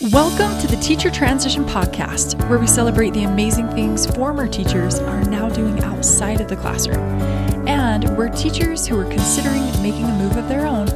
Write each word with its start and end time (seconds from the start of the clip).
Welcome 0.00 0.56
to 0.60 0.68
the 0.68 0.80
Teacher 0.80 1.10
Transition 1.10 1.64
Podcast, 1.64 2.48
where 2.48 2.60
we 2.60 2.68
celebrate 2.68 3.14
the 3.14 3.24
amazing 3.24 3.68
things 3.70 4.06
former 4.06 4.46
teachers 4.46 5.00
are 5.00 5.24
now 5.24 5.48
doing 5.48 5.82
outside 5.82 6.40
of 6.40 6.46
the 6.46 6.54
classroom, 6.54 7.00
and 7.66 8.16
where 8.16 8.28
teachers 8.28 8.86
who 8.86 8.96
are 8.96 9.10
considering 9.10 9.64
making 9.82 10.04
a 10.04 10.16
move 10.18 10.36
of 10.36 10.48
their 10.48 10.68
own 10.68 10.86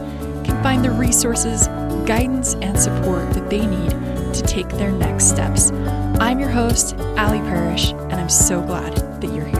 can 0.44 0.62
find 0.62 0.84
the 0.84 0.90
resources, 0.92 1.66
guidance, 2.06 2.54
and 2.62 2.78
support 2.78 3.28
that 3.32 3.50
they 3.50 3.66
need 3.66 3.90
to 4.34 4.42
take 4.46 4.68
their 4.68 4.92
next 4.92 5.28
steps. 5.28 5.72
I'm 6.20 6.38
your 6.38 6.50
host, 6.50 6.94
Allie 7.16 7.40
Parrish, 7.40 7.90
and 7.90 8.14
I'm 8.14 8.28
so 8.28 8.62
glad 8.62 8.94
that 9.20 9.34
you're 9.34 9.46
here. 9.46 9.58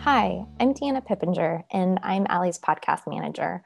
Hi, 0.00 0.44
I'm 0.60 0.74
Deanna 0.74 1.02
Pippinger, 1.06 1.64
and 1.70 1.98
I'm 2.02 2.26
Allie's 2.28 2.58
podcast 2.58 3.06
manager. 3.06 3.62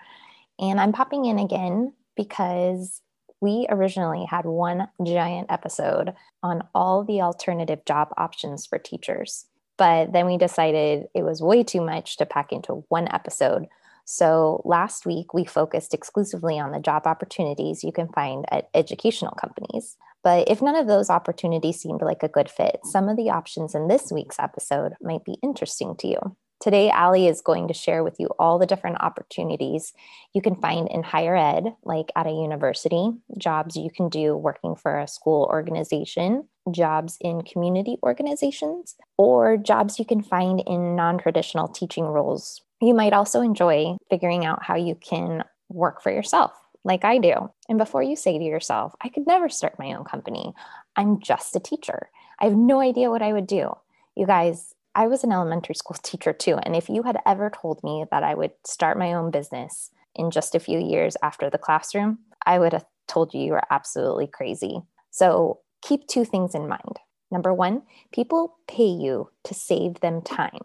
And 0.59 0.80
I'm 0.80 0.93
popping 0.93 1.24
in 1.27 1.38
again 1.38 1.92
because 2.16 3.02
we 3.41 3.66
originally 3.69 4.24
had 4.24 4.46
one 4.46 4.88
giant 5.05 5.51
episode 5.51 6.15
on 6.42 6.66
all 6.74 7.05
the 7.05 7.20
alternative 7.20 7.84
job 7.84 8.09
options 8.16 8.66
for 8.66 8.79
teachers. 8.79 9.46
But 9.77 10.12
then 10.12 10.27
we 10.27 10.38
decided 10.38 11.09
it 11.15 11.23
was 11.23 11.42
way 11.42 11.62
too 11.62 11.82
much 11.82 12.16
to 12.16 12.27
pack 12.27 12.52
into 12.52 12.84
one 12.88 13.09
episode. 13.12 13.66
So 14.06 14.62
last 14.65 15.05
week, 15.05 15.34
we 15.34 15.45
focused 15.45 15.92
exclusively 15.92 16.59
on 16.59 16.70
the 16.70 16.80
job 16.80 17.07
opportunities 17.07 17.84
you 17.84 17.93
can 17.93 18.09
find 18.09 18.46
at 18.51 18.70
educational 18.73 19.32
companies. 19.32 19.96
But 20.23 20.48
if 20.48 20.62
none 20.62 20.77
of 20.77 20.87
those 20.87 21.10
opportunities 21.10 21.80
seemed 21.80 22.02
like 22.02 22.23
a 22.23 22.29
good 22.29 22.48
fit, 22.48 22.80
some 22.84 23.09
of 23.09 23.16
the 23.16 23.30
options 23.30 23.74
in 23.74 23.88
this 23.88 24.10
week's 24.10 24.38
episode 24.38 24.95
might 25.02 25.24
be 25.24 25.37
interesting 25.43 25.95
to 25.96 26.09
you. 26.09 26.37
Today, 26.59 26.88
Allie 26.88 27.27
is 27.28 27.42
going 27.42 27.69
to 27.69 27.74
share 27.74 28.02
with 28.02 28.19
you 28.19 28.28
all 28.38 28.59
the 28.59 28.66
different 28.66 28.96
opportunities 29.01 29.92
you 30.33 30.41
can 30.41 30.56
find 30.56 30.88
in 30.88 31.02
higher 31.02 31.37
ed, 31.37 31.74
like 31.84 32.10
at 32.16 32.27
a 32.27 32.30
university, 32.30 33.10
jobs 33.37 33.76
you 33.76 33.90
can 33.90 34.09
do 34.09 34.35
working 34.35 34.74
for 34.74 34.99
a 34.99 35.07
school 35.07 35.46
organization, 35.52 36.49
jobs 36.71 37.18
in 37.21 37.43
community 37.43 37.99
organizations, 38.02 38.96
or 39.18 39.59
jobs 39.59 39.99
you 39.99 40.07
can 40.07 40.23
find 40.23 40.62
in 40.66 40.96
non 40.96 41.18
traditional 41.18 41.68
teaching 41.68 42.04
roles. 42.04 42.62
You 42.80 42.95
might 42.95 43.12
also 43.12 43.43
enjoy 43.43 43.96
figuring 44.09 44.46
out 44.46 44.62
how 44.62 44.77
you 44.77 44.95
can 44.95 45.45
work 45.68 46.02
for 46.02 46.10
yourself, 46.10 46.52
like 46.84 47.04
I 47.04 47.18
do. 47.18 47.51
And 47.68 47.77
before 47.77 48.02
you 48.02 48.16
say 48.16 48.38
to 48.38 48.45
yourself, 48.45 48.95
I 49.02 49.10
could 49.10 49.27
never 49.27 49.51
start 49.51 49.79
my 49.79 49.93
own 49.93 50.04
company, 50.04 50.54
I'm 50.96 51.21
just 51.21 51.54
a 51.54 51.60
teacher. 51.60 52.09
I 52.40 52.45
have 52.45 52.57
no 52.57 52.80
idea 52.80 53.10
what 53.10 53.23
I 53.23 53.34
would 53.34 53.46
do. 53.46 53.77
You 54.15 54.27
guys, 54.27 54.74
I 54.97 55.09
was 55.09 55.23
an 55.23 55.30
elementary 55.30 55.75
school 55.75 55.97
teacher 56.02 56.33
too. 56.33 56.57
And 56.63 56.75
if 56.75 56.89
you 56.89 57.02
had 57.02 57.19
ever 57.27 57.51
told 57.51 57.85
me 57.85 58.07
that 58.11 58.23
I 58.23 58.35
would 58.35 58.52
start 58.65 58.99
my 58.99 59.13
own 59.13 59.30
business 59.30 59.91
in 60.15 60.30
just 60.30 60.55
a 60.55 60.61
few 60.61 60.79
years 60.79 61.19
after 61.23 61.51
the 61.51 61.59
classroom, 61.59 62.19
I 62.47 62.59
would 62.59 62.73
have 62.73 62.87
told 63.07 63.35
you 63.35 63.43
you 63.43 63.52
were 63.52 63.63
absolutely 63.71 64.27
crazy. 64.27 64.81
So 65.11 65.61
keep 65.83 66.06
two 66.06 66.25
things 66.25 66.55
in 66.55 66.67
mind. 66.67 66.99
Number 67.31 67.53
one, 67.53 67.83
people 68.11 68.56
pay 68.69 68.87
you 68.87 69.28
to 69.44 69.53
save 69.53 70.00
them 70.00 70.22
time. 70.22 70.61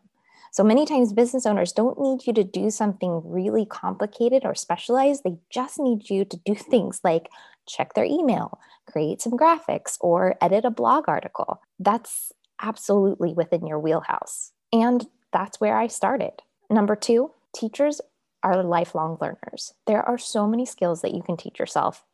So 0.54 0.64
many 0.64 0.86
times, 0.86 1.14
business 1.14 1.46
owners 1.46 1.74
don't 1.74 2.00
need 2.00 2.26
you 2.26 2.34
to 2.34 2.44
do 2.44 2.70
something 2.70 3.22
really 3.26 3.66
complicated 3.66 4.44
or 4.46 4.56
specialized. 4.56 5.24
They 5.24 5.38
just 5.50 5.80
need 5.80 6.10
you 6.10 6.24
to 6.26 6.38
do 6.46 6.56
things 6.56 7.02
like 7.04 7.30
check 7.68 7.94
their 7.94 8.06
email, 8.06 8.60
create 8.90 9.22
some 9.22 9.34
graphics, 9.34 9.98
or 10.00 10.36
edit 10.42 10.66
a 10.66 10.72
blog 10.72 11.06
article. 11.08 11.62
That's 11.80 12.32
absolutely 12.62 13.34
within 13.34 13.66
your 13.66 13.80
wheelhouse. 13.80 14.52
And 14.72 15.08
that's 15.34 15.60
where 15.60 15.78
I 15.78 15.88
started. 15.88 16.34
Number 16.70 16.96
two, 16.96 17.32
teachers 17.54 18.02
are 18.44 18.64
lifelong 18.64 19.18
learners. 19.22 19.74
There 19.88 20.02
are 20.02 20.18
so 20.18 20.48
many 20.48 20.66
skills 20.66 21.02
that 21.02 21.14
you 21.14 21.22
can 21.22 21.38
teach 21.38 21.60
yourself. 21.60 22.06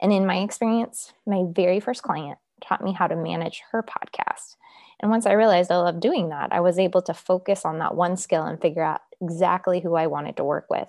And 0.00 0.12
in 0.12 0.26
my 0.26 0.38
experience, 0.38 1.12
my 1.26 1.44
very 1.48 1.80
first 1.80 2.02
client 2.02 2.38
taught 2.62 2.84
me 2.84 2.92
how 2.92 3.06
to 3.06 3.16
manage 3.16 3.62
her 3.70 3.82
podcast. 3.82 4.56
And 5.00 5.10
once 5.10 5.26
I 5.26 5.32
realized 5.32 5.70
I 5.70 5.76
loved 5.76 6.00
doing 6.00 6.28
that, 6.28 6.52
I 6.52 6.60
was 6.60 6.78
able 6.78 7.02
to 7.02 7.14
focus 7.14 7.64
on 7.64 7.78
that 7.78 7.94
one 7.94 8.16
skill 8.16 8.44
and 8.44 8.60
figure 8.60 8.82
out 8.82 9.00
exactly 9.20 9.80
who 9.80 9.94
I 9.94 10.06
wanted 10.06 10.36
to 10.36 10.44
work 10.44 10.66
with. 10.68 10.88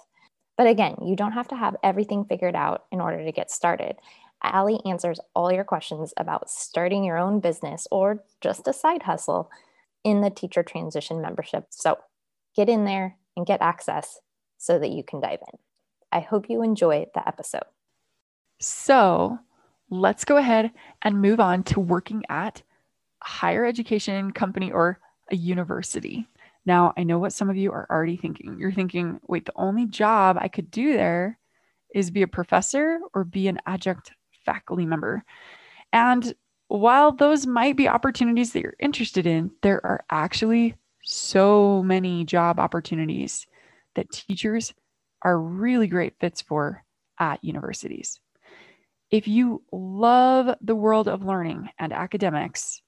But 0.58 0.68
again, 0.68 0.96
you 1.02 1.16
don't 1.16 1.32
have 1.32 1.48
to 1.50 1.56
have 1.56 1.78
everything 1.82 2.26
figured 2.26 2.56
out 2.56 2.86
in 2.92 3.02
order 3.02 3.24
to 3.24 3.32
get 3.32 3.50
started. 3.50 3.96
Allie 4.44 4.82
answers 4.86 5.20
all 5.36 5.52
your 5.52 5.64
questions 5.64 6.14
about 6.18 6.50
starting 6.50 7.04
your 7.04 7.18
own 7.18 7.40
business 7.40 7.88
or 7.92 8.24
just 8.42 8.68
a 8.68 8.74
side 8.74 9.04
hustle 9.04 9.50
in 10.04 10.22
the 10.22 10.30
teacher 10.30 10.64
transition 10.64 11.22
membership. 11.22 11.66
So 11.70 11.98
get 12.56 12.70
in 12.70 12.86
there 12.86 13.18
and 13.38 13.46
get 13.46 13.62
access 13.62 14.20
so 14.58 14.80
that 14.80 14.90
you 14.90 15.04
can 15.04 15.20
dive 15.20 15.40
in. 15.52 15.60
I 16.12 16.20
hope 16.20 16.50
you 16.50 16.64
enjoy 16.64 17.06
the 17.14 17.28
episode. 17.28 17.64
So 18.60 19.40
let's 19.90 20.26
go 20.26 20.38
ahead 20.38 20.72
and 21.02 21.22
move 21.22 21.40
on 21.40 21.64
to 21.64 21.80
working 21.80 22.24
at 22.30 22.62
a 23.24 23.28
higher 23.28 23.66
education 23.66 24.32
company 24.32 24.72
or 24.72 25.00
a 25.32 25.36
university. 25.36 26.28
Now, 26.66 26.94
I 26.96 27.04
know 27.04 27.18
what 27.18 27.34
some 27.34 27.50
of 27.50 27.58
you 27.58 27.72
are 27.72 27.88
already 27.90 28.18
thinking. 28.18 28.58
You're 28.60 28.72
thinking, 28.72 29.20
wait, 29.28 29.46
the 29.46 29.54
only 29.56 29.86
job 29.86 30.38
I 30.40 30.48
could 30.48 30.70
do 30.70 30.94
there 30.94 31.40
is 31.94 32.12
be 32.12 32.22
a 32.22 32.28
professor 32.28 33.00
or 33.14 33.24
be 33.24 33.48
an 33.48 33.60
adjunct 33.66 34.12
faculty 34.46 34.86
member. 34.86 35.24
And 35.94 36.34
while 36.68 37.12
those 37.12 37.46
might 37.46 37.76
be 37.76 37.88
opportunities 37.88 38.54
that 38.54 38.62
you're 38.62 38.76
interested 38.80 39.28
in, 39.28 39.52
there 39.62 39.86
are 39.86 40.06
actually 40.10 40.76
so 41.04 41.84
many 41.84 42.24
job 42.24 42.60
opportunities 42.60 43.46
that 43.96 44.12
teachers 44.12 44.74
are 45.22 45.40
really 45.40 45.88
great 45.88 46.14
fits 46.20 46.42
for 46.42 46.84
at 47.20 47.44
universities. 47.44 48.20
If 49.10 49.28
you 49.28 49.64
love 49.72 50.56
the 50.62 50.76
world 50.76 51.08
of 51.10 51.26
learning 51.26 51.70
and 51.78 51.92
academics, 51.92 52.82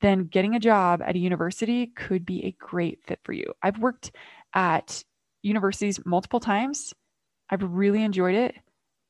then 0.00 0.24
getting 0.24 0.54
a 0.54 0.60
job 0.60 1.02
at 1.02 1.14
a 1.14 1.18
university 1.18 1.88
could 1.88 2.24
be 2.24 2.44
a 2.44 2.56
great 2.58 3.00
fit 3.06 3.20
for 3.24 3.32
you. 3.32 3.52
I've 3.62 3.78
worked 3.78 4.12
at 4.54 5.04
universities 5.42 6.00
multiple 6.04 6.40
times. 6.40 6.94
I've 7.50 7.62
really 7.62 8.02
enjoyed 8.02 8.34
it. 8.34 8.54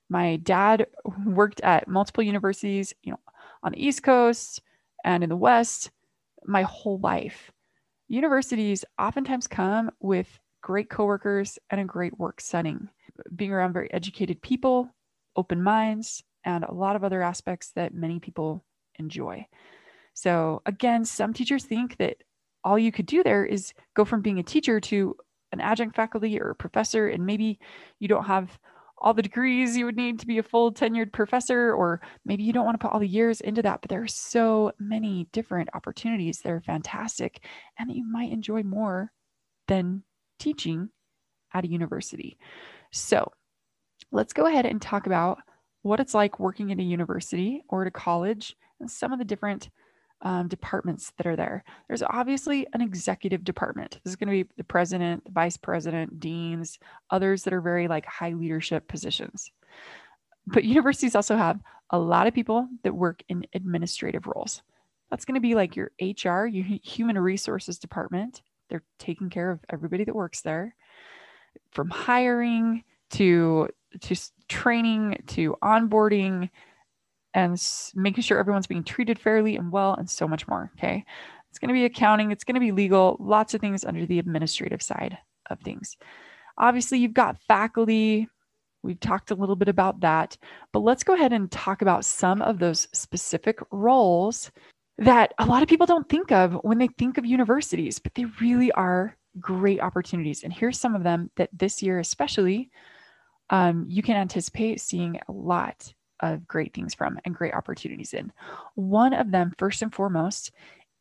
My 0.08 0.36
dad 0.36 0.86
worked 1.24 1.60
at 1.62 1.88
multiple 1.88 2.22
universities, 2.22 2.94
you 3.02 3.12
know, 3.12 3.20
on 3.62 3.72
the 3.72 3.84
East 3.84 4.02
Coast 4.02 4.62
and 5.04 5.22
in 5.22 5.30
the 5.30 5.36
West 5.36 5.90
my 6.44 6.62
whole 6.62 6.98
life. 6.98 7.50
Universities 8.08 8.84
oftentimes 8.98 9.46
come 9.46 9.90
with 10.00 10.38
great 10.62 10.88
coworkers 10.88 11.58
and 11.70 11.80
a 11.80 11.84
great 11.84 12.18
work 12.18 12.40
setting, 12.40 12.88
being 13.34 13.52
around 13.52 13.72
very 13.72 13.92
educated 13.92 14.40
people, 14.42 14.88
open 15.34 15.62
minds, 15.62 16.22
and 16.44 16.64
a 16.64 16.72
lot 16.72 16.96
of 16.96 17.02
other 17.02 17.22
aspects 17.22 17.72
that 17.74 17.94
many 17.94 18.20
people 18.20 18.64
enjoy. 18.98 19.46
So, 20.14 20.62
again, 20.66 21.04
some 21.04 21.34
teachers 21.34 21.64
think 21.64 21.96
that 21.98 22.18
all 22.64 22.78
you 22.78 22.90
could 22.90 23.06
do 23.06 23.22
there 23.22 23.44
is 23.44 23.72
go 23.94 24.04
from 24.04 24.22
being 24.22 24.38
a 24.38 24.44
teacher 24.44 24.80
to 24.80 25.16
an 25.52 25.60
adjunct 25.60 25.94
faculty 25.94 26.40
or 26.40 26.50
a 26.50 26.54
professor, 26.54 27.08
and 27.08 27.26
maybe 27.26 27.58
you 27.98 28.08
don't 28.08 28.26
have 28.26 28.58
all 28.98 29.14
the 29.14 29.22
degrees 29.22 29.76
you 29.76 29.84
would 29.84 29.96
need 29.96 30.18
to 30.20 30.26
be 30.26 30.38
a 30.38 30.42
full 30.42 30.72
tenured 30.72 31.12
professor, 31.12 31.74
or 31.74 32.00
maybe 32.24 32.42
you 32.42 32.52
don't 32.52 32.64
want 32.64 32.78
to 32.78 32.84
put 32.84 32.92
all 32.92 33.00
the 33.00 33.06
years 33.06 33.40
into 33.40 33.62
that, 33.62 33.80
but 33.82 33.90
there 33.90 34.02
are 34.02 34.08
so 34.08 34.72
many 34.78 35.28
different 35.32 35.68
opportunities 35.74 36.40
that 36.40 36.52
are 36.52 36.60
fantastic 36.60 37.44
and 37.78 37.90
that 37.90 37.96
you 37.96 38.10
might 38.10 38.32
enjoy 38.32 38.62
more 38.62 39.12
than 39.68 40.02
teaching 40.38 40.88
at 41.52 41.64
a 41.64 41.68
university. 41.68 42.38
So 42.90 43.30
let's 44.12 44.32
go 44.32 44.46
ahead 44.46 44.66
and 44.66 44.80
talk 44.80 45.06
about 45.06 45.38
what 45.82 46.00
it's 46.00 46.14
like 46.14 46.40
working 46.40 46.72
at 46.72 46.78
a 46.78 46.82
university 46.82 47.62
or 47.68 47.82
at 47.82 47.88
a 47.88 47.92
college 47.92 48.56
and 48.80 48.90
some 48.90 49.12
of 49.12 49.18
the 49.18 49.24
different 49.24 49.70
um, 50.22 50.48
departments 50.48 51.12
that 51.16 51.26
are 51.26 51.36
there. 51.36 51.62
There's 51.88 52.02
obviously 52.02 52.66
an 52.72 52.80
executive 52.80 53.44
department. 53.44 54.00
This 54.02 54.12
is 54.12 54.16
going 54.16 54.28
to 54.28 54.44
be 54.44 54.50
the 54.56 54.64
president, 54.64 55.24
the 55.24 55.30
vice 55.30 55.56
president, 55.56 56.20
deans, 56.20 56.78
others 57.10 57.42
that 57.44 57.52
are 57.52 57.60
very 57.60 57.88
like 57.88 58.06
high 58.06 58.32
leadership 58.32 58.88
positions. 58.88 59.50
But 60.46 60.64
universities 60.64 61.14
also 61.14 61.36
have 61.36 61.60
a 61.90 61.98
lot 61.98 62.26
of 62.26 62.34
people 62.34 62.68
that 62.82 62.94
work 62.94 63.22
in 63.28 63.46
administrative 63.54 64.26
roles. 64.26 64.62
That's 65.10 65.24
going 65.24 65.34
to 65.34 65.40
be 65.40 65.54
like 65.54 65.76
your 65.76 65.92
HR, 66.00 66.46
your 66.46 66.64
human 66.82 67.18
resources 67.18 67.78
department. 67.78 68.42
They're 68.68 68.82
taking 68.98 69.30
care 69.30 69.50
of 69.50 69.60
everybody 69.70 70.04
that 70.04 70.14
works 70.14 70.40
there, 70.40 70.74
from 71.70 71.90
hiring 71.90 72.82
to 73.10 73.68
to 74.00 74.16
training 74.48 75.22
to 75.28 75.56
onboarding 75.62 76.50
and 77.36 77.62
making 77.94 78.22
sure 78.22 78.38
everyone's 78.38 78.66
being 78.66 78.82
treated 78.82 79.18
fairly 79.18 79.56
and 79.56 79.70
well, 79.70 79.92
and 79.94 80.08
so 80.08 80.26
much 80.26 80.48
more. 80.48 80.72
Okay. 80.78 81.04
It's 81.50 81.58
going 81.58 81.68
to 81.68 81.74
be 81.74 81.84
accounting, 81.84 82.30
it's 82.32 82.44
going 82.44 82.54
to 82.54 82.60
be 82.60 82.72
legal, 82.72 83.18
lots 83.20 83.52
of 83.52 83.60
things 83.60 83.84
under 83.84 84.06
the 84.06 84.18
administrative 84.18 84.80
side 84.80 85.18
of 85.50 85.60
things. 85.60 85.98
Obviously, 86.56 86.98
you've 86.98 87.12
got 87.12 87.40
faculty. 87.46 88.26
We've 88.82 88.98
talked 89.00 89.30
a 89.30 89.34
little 89.34 89.54
bit 89.54 89.68
about 89.68 90.00
that, 90.00 90.38
but 90.72 90.80
let's 90.80 91.04
go 91.04 91.12
ahead 91.12 91.34
and 91.34 91.50
talk 91.50 91.82
about 91.82 92.06
some 92.06 92.40
of 92.40 92.58
those 92.58 92.88
specific 92.94 93.58
roles 93.70 94.50
that 94.96 95.34
a 95.38 95.44
lot 95.44 95.62
of 95.62 95.68
people 95.68 95.86
don't 95.86 96.08
think 96.08 96.32
of 96.32 96.54
when 96.62 96.78
they 96.78 96.88
think 96.96 97.18
of 97.18 97.26
universities, 97.26 97.98
but 97.98 98.14
they 98.14 98.24
really 98.40 98.72
are 98.72 99.14
great 99.38 99.80
opportunities. 99.80 100.42
And 100.42 100.52
here's 100.52 100.80
some 100.80 100.94
of 100.94 101.02
them 101.02 101.30
that 101.36 101.50
this 101.52 101.82
year, 101.82 101.98
especially, 101.98 102.70
um, 103.50 103.84
you 103.88 104.02
can 104.02 104.16
anticipate 104.16 104.80
seeing 104.80 105.20
a 105.28 105.32
lot 105.32 105.92
of 106.20 106.46
great 106.46 106.74
things 106.74 106.94
from 106.94 107.18
and 107.24 107.34
great 107.34 107.54
opportunities 107.54 108.14
in. 108.14 108.32
One 108.74 109.12
of 109.12 109.30
them, 109.30 109.52
first 109.58 109.82
and 109.82 109.94
foremost, 109.94 110.50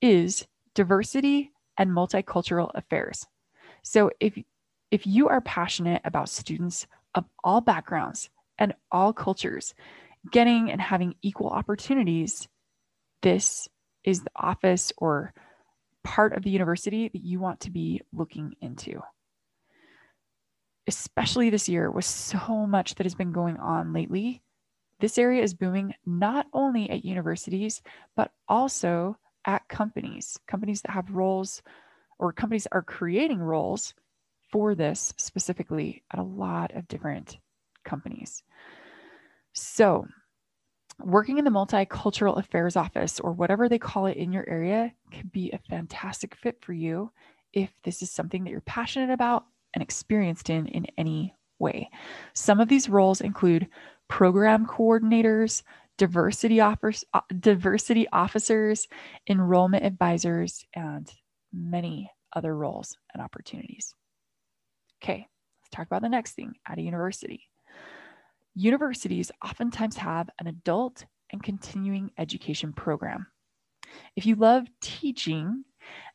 is 0.01 0.45
diversity 0.73 1.51
and 1.77 1.91
multicultural 1.91 2.71
affairs. 2.75 3.25
So 3.83 4.11
if 4.19 4.37
if 4.91 5.07
you 5.07 5.27
are 5.27 5.41
passionate 5.41 6.01
about 6.05 6.29
students 6.29 6.87
of 7.15 7.25
all 7.43 7.61
backgrounds 7.61 8.29
and 8.57 8.73
all 8.91 9.13
cultures 9.13 9.73
getting 10.31 10.71
and 10.71 10.79
having 10.79 11.15
equal 11.21 11.49
opportunities, 11.49 12.47
this 13.21 13.67
is 14.03 14.21
the 14.21 14.31
office 14.35 14.93
or 14.97 15.33
part 16.03 16.33
of 16.33 16.43
the 16.43 16.49
university 16.49 17.09
that 17.09 17.23
you 17.23 17.39
want 17.39 17.59
to 17.61 17.71
be 17.71 18.01
looking 18.13 18.55
into. 18.61 19.01
Especially 20.87 21.49
this 21.49 21.67
year, 21.67 21.89
with 21.89 22.05
so 22.05 22.67
much 22.67 22.95
that 22.95 23.05
has 23.05 23.15
been 23.15 23.31
going 23.31 23.57
on 23.57 23.91
lately, 23.91 24.43
this 24.99 25.17
area 25.17 25.43
is 25.43 25.53
booming 25.53 25.93
not 26.05 26.47
only 26.53 26.89
at 26.89 27.05
universities, 27.05 27.81
but 28.15 28.31
also 28.47 29.17
at 29.45 29.67
companies, 29.67 30.37
companies 30.47 30.81
that 30.81 30.91
have 30.91 31.11
roles 31.11 31.61
or 32.17 32.31
companies 32.31 32.67
are 32.71 32.81
creating 32.81 33.39
roles 33.39 33.93
for 34.51 34.73
this 34.73 35.13
specifically 35.17 36.03
at 36.11 36.19
a 36.19 36.23
lot 36.23 36.73
of 36.75 36.87
different 36.87 37.37
companies. 37.83 38.43
So, 39.53 40.07
working 41.03 41.37
in 41.37 41.45
the 41.45 41.51
multicultural 41.51 42.37
affairs 42.37 42.75
office 42.75 43.19
or 43.19 43.33
whatever 43.33 43.67
they 43.67 43.79
call 43.79 44.05
it 44.05 44.17
in 44.17 44.31
your 44.31 44.47
area 44.47 44.93
could 45.11 45.31
be 45.31 45.51
a 45.51 45.59
fantastic 45.69 46.35
fit 46.35 46.57
for 46.61 46.73
you 46.73 47.11
if 47.53 47.69
this 47.83 48.01
is 48.01 48.11
something 48.11 48.43
that 48.43 48.49
you're 48.49 48.61
passionate 48.61 49.11
about 49.11 49.45
and 49.73 49.81
experienced 49.81 50.49
in 50.49 50.67
in 50.67 50.85
any 50.97 51.35
way. 51.59 51.89
Some 52.33 52.59
of 52.59 52.67
these 52.67 52.89
roles 52.89 53.21
include 53.21 53.67
program 54.07 54.65
coordinators, 54.65 55.63
diversity 55.97 56.59
offers, 56.59 57.03
uh, 57.13 57.21
diversity 57.39 58.07
officers, 58.11 58.87
enrollment 59.29 59.85
advisors, 59.85 60.65
and 60.73 61.09
many 61.53 62.11
other 62.33 62.55
roles 62.55 62.97
and 63.13 63.23
opportunities. 63.23 63.93
Okay, 65.03 65.27
let's 65.61 65.69
talk 65.71 65.87
about 65.87 66.01
the 66.01 66.09
next 66.09 66.33
thing 66.33 66.53
at 66.67 66.77
a 66.77 66.81
university. 66.81 67.47
Universities 68.55 69.31
oftentimes 69.43 69.97
have 69.97 70.29
an 70.39 70.47
adult 70.47 71.05
and 71.31 71.43
continuing 71.43 72.11
education 72.17 72.73
program. 72.73 73.27
If 74.15 74.25
you 74.25 74.35
love 74.35 74.67
teaching 74.81 75.63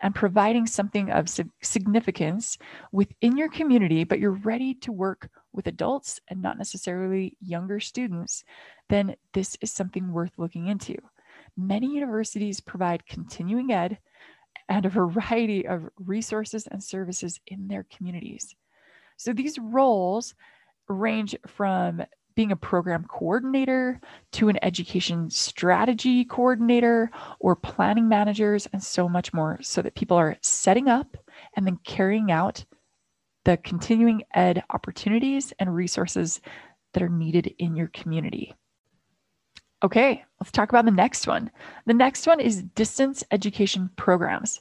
and 0.00 0.14
providing 0.14 0.66
something 0.66 1.10
of 1.10 1.28
significance 1.62 2.58
within 2.92 3.36
your 3.36 3.48
community, 3.48 4.04
but 4.04 4.18
you're 4.18 4.30
ready 4.32 4.74
to 4.74 4.92
work 4.92 5.28
with 5.52 5.66
adults 5.66 6.20
and 6.28 6.40
not 6.40 6.58
necessarily 6.58 7.36
younger 7.40 7.80
students, 7.80 8.44
then 8.88 9.16
this 9.32 9.56
is 9.60 9.72
something 9.72 10.12
worth 10.12 10.32
looking 10.38 10.68
into. 10.68 10.96
Many 11.56 11.94
universities 11.94 12.60
provide 12.60 13.06
continuing 13.06 13.72
ed 13.72 13.98
and 14.68 14.86
a 14.86 14.90
variety 14.90 15.66
of 15.66 15.88
resources 15.98 16.66
and 16.68 16.82
services 16.82 17.40
in 17.48 17.66
their 17.66 17.84
communities. 17.94 18.54
So 19.16 19.32
these 19.32 19.58
roles 19.58 20.34
range 20.88 21.36
from 21.46 22.02
being 22.34 22.52
a 22.52 22.56
program 22.56 23.04
coordinator 23.04 24.00
to 24.32 24.48
an 24.48 24.58
education 24.62 25.30
strategy 25.30 26.24
coordinator 26.24 27.10
or 27.38 27.56
planning 27.56 28.08
managers 28.08 28.66
and 28.72 28.82
so 28.82 29.08
much 29.08 29.32
more 29.32 29.58
so 29.62 29.82
that 29.82 29.94
people 29.94 30.16
are 30.16 30.36
setting 30.40 30.88
up 30.88 31.16
and 31.56 31.66
then 31.66 31.78
carrying 31.84 32.30
out 32.30 32.64
the 33.44 33.56
continuing 33.58 34.22
ed 34.34 34.62
opportunities 34.70 35.52
and 35.58 35.74
resources 35.74 36.40
that 36.92 37.02
are 37.02 37.08
needed 37.08 37.54
in 37.58 37.76
your 37.76 37.88
community. 37.88 38.54
Okay, 39.82 40.22
let's 40.38 40.52
talk 40.52 40.68
about 40.68 40.84
the 40.84 40.90
next 40.90 41.26
one. 41.26 41.50
The 41.86 41.94
next 41.94 42.26
one 42.26 42.38
is 42.38 42.62
distance 42.62 43.24
education 43.30 43.88
programs. 43.96 44.60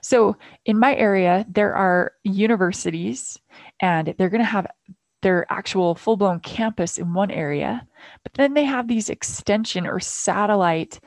So, 0.00 0.38
in 0.64 0.78
my 0.78 0.96
area, 0.96 1.44
there 1.50 1.74
are 1.74 2.12
universities 2.24 3.38
and 3.80 4.14
they're 4.16 4.30
going 4.30 4.40
to 4.40 4.46
have 4.46 4.66
their 5.24 5.50
actual 5.50 5.94
full 5.94 6.18
blown 6.18 6.38
campus 6.38 6.98
in 6.98 7.14
one 7.14 7.30
area, 7.30 7.86
but 8.22 8.34
then 8.34 8.52
they 8.52 8.64
have 8.64 8.86
these 8.86 9.08
extension 9.08 9.86
or 9.86 9.98
satellite 9.98 11.00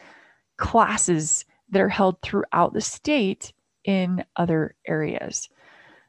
classes 0.58 1.46
that 1.70 1.84
are 1.84 1.88
held 1.88 2.20
throughout 2.24 2.74
the 2.74 2.82
state 2.82 3.54
in 3.84 4.26
other 4.36 4.74
areas. 4.88 5.50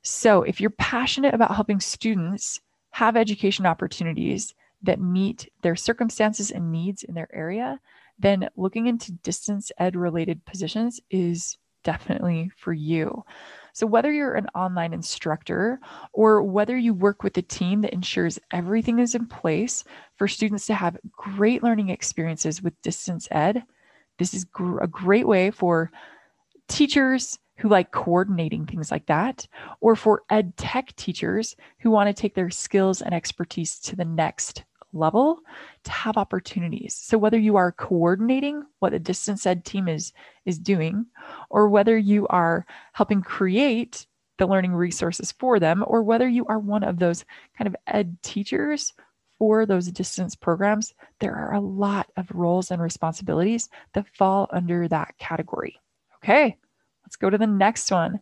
So, 0.00 0.42
if 0.42 0.58
you're 0.58 0.70
passionate 0.70 1.34
about 1.34 1.54
helping 1.54 1.80
students 1.80 2.62
have 2.92 3.14
education 3.14 3.66
opportunities 3.66 4.54
that 4.82 4.98
meet 5.02 5.50
their 5.60 5.76
circumstances 5.76 6.50
and 6.50 6.72
needs 6.72 7.02
in 7.02 7.14
their 7.14 7.28
area, 7.34 7.78
then 8.18 8.48
looking 8.56 8.86
into 8.86 9.12
distance 9.12 9.70
ed 9.76 9.94
related 9.94 10.46
positions 10.46 10.98
is 11.10 11.58
definitely 11.84 12.50
for 12.56 12.72
you. 12.72 13.22
So, 13.78 13.86
whether 13.86 14.12
you're 14.12 14.34
an 14.34 14.48
online 14.56 14.92
instructor 14.92 15.78
or 16.12 16.42
whether 16.42 16.76
you 16.76 16.92
work 16.92 17.22
with 17.22 17.36
a 17.38 17.42
team 17.42 17.82
that 17.82 17.92
ensures 17.92 18.40
everything 18.50 18.98
is 18.98 19.14
in 19.14 19.26
place 19.26 19.84
for 20.16 20.26
students 20.26 20.66
to 20.66 20.74
have 20.74 20.98
great 21.12 21.62
learning 21.62 21.90
experiences 21.90 22.60
with 22.60 22.82
distance 22.82 23.28
ed, 23.30 23.62
this 24.18 24.34
is 24.34 24.42
gr- 24.42 24.80
a 24.80 24.88
great 24.88 25.28
way 25.28 25.52
for 25.52 25.92
teachers, 26.66 27.38
who 27.58 27.68
like 27.68 27.92
coordinating 27.92 28.66
things 28.66 28.90
like 28.90 29.06
that, 29.06 29.46
or 29.80 29.94
for 29.94 30.24
ed 30.28 30.56
tech 30.56 30.92
teachers 30.96 31.54
who 31.78 31.92
want 31.92 32.08
to 32.08 32.20
take 32.20 32.34
their 32.34 32.50
skills 32.50 33.00
and 33.00 33.14
expertise 33.14 33.78
to 33.78 33.94
the 33.94 34.04
next 34.04 34.64
level 34.98 35.40
to 35.84 35.90
have 35.90 36.16
opportunities. 36.16 36.94
So 36.94 37.18
whether 37.18 37.38
you 37.38 37.56
are 37.56 37.72
coordinating 37.72 38.64
what 38.80 38.92
the 38.92 38.98
distance 38.98 39.46
ed 39.46 39.64
team 39.64 39.88
is 39.88 40.12
is 40.44 40.58
doing 40.58 41.06
or 41.50 41.68
whether 41.68 41.96
you 41.96 42.26
are 42.28 42.66
helping 42.92 43.22
create 43.22 44.06
the 44.38 44.46
learning 44.46 44.74
resources 44.74 45.32
for 45.32 45.58
them 45.58 45.84
or 45.86 46.02
whether 46.02 46.28
you 46.28 46.46
are 46.46 46.58
one 46.58 46.84
of 46.84 46.98
those 46.98 47.24
kind 47.56 47.66
of 47.66 47.76
ed 47.86 48.16
teachers 48.22 48.92
for 49.38 49.66
those 49.66 49.90
distance 49.92 50.34
programs, 50.34 50.94
there 51.20 51.34
are 51.34 51.54
a 51.54 51.60
lot 51.60 52.10
of 52.16 52.30
roles 52.32 52.70
and 52.70 52.82
responsibilities 52.82 53.68
that 53.94 54.06
fall 54.16 54.48
under 54.52 54.88
that 54.88 55.16
category. 55.18 55.80
Okay, 56.16 56.56
Let's 57.08 57.16
go 57.16 57.30
to 57.30 57.38
the 57.38 57.46
next 57.46 57.90
one. 57.90 58.20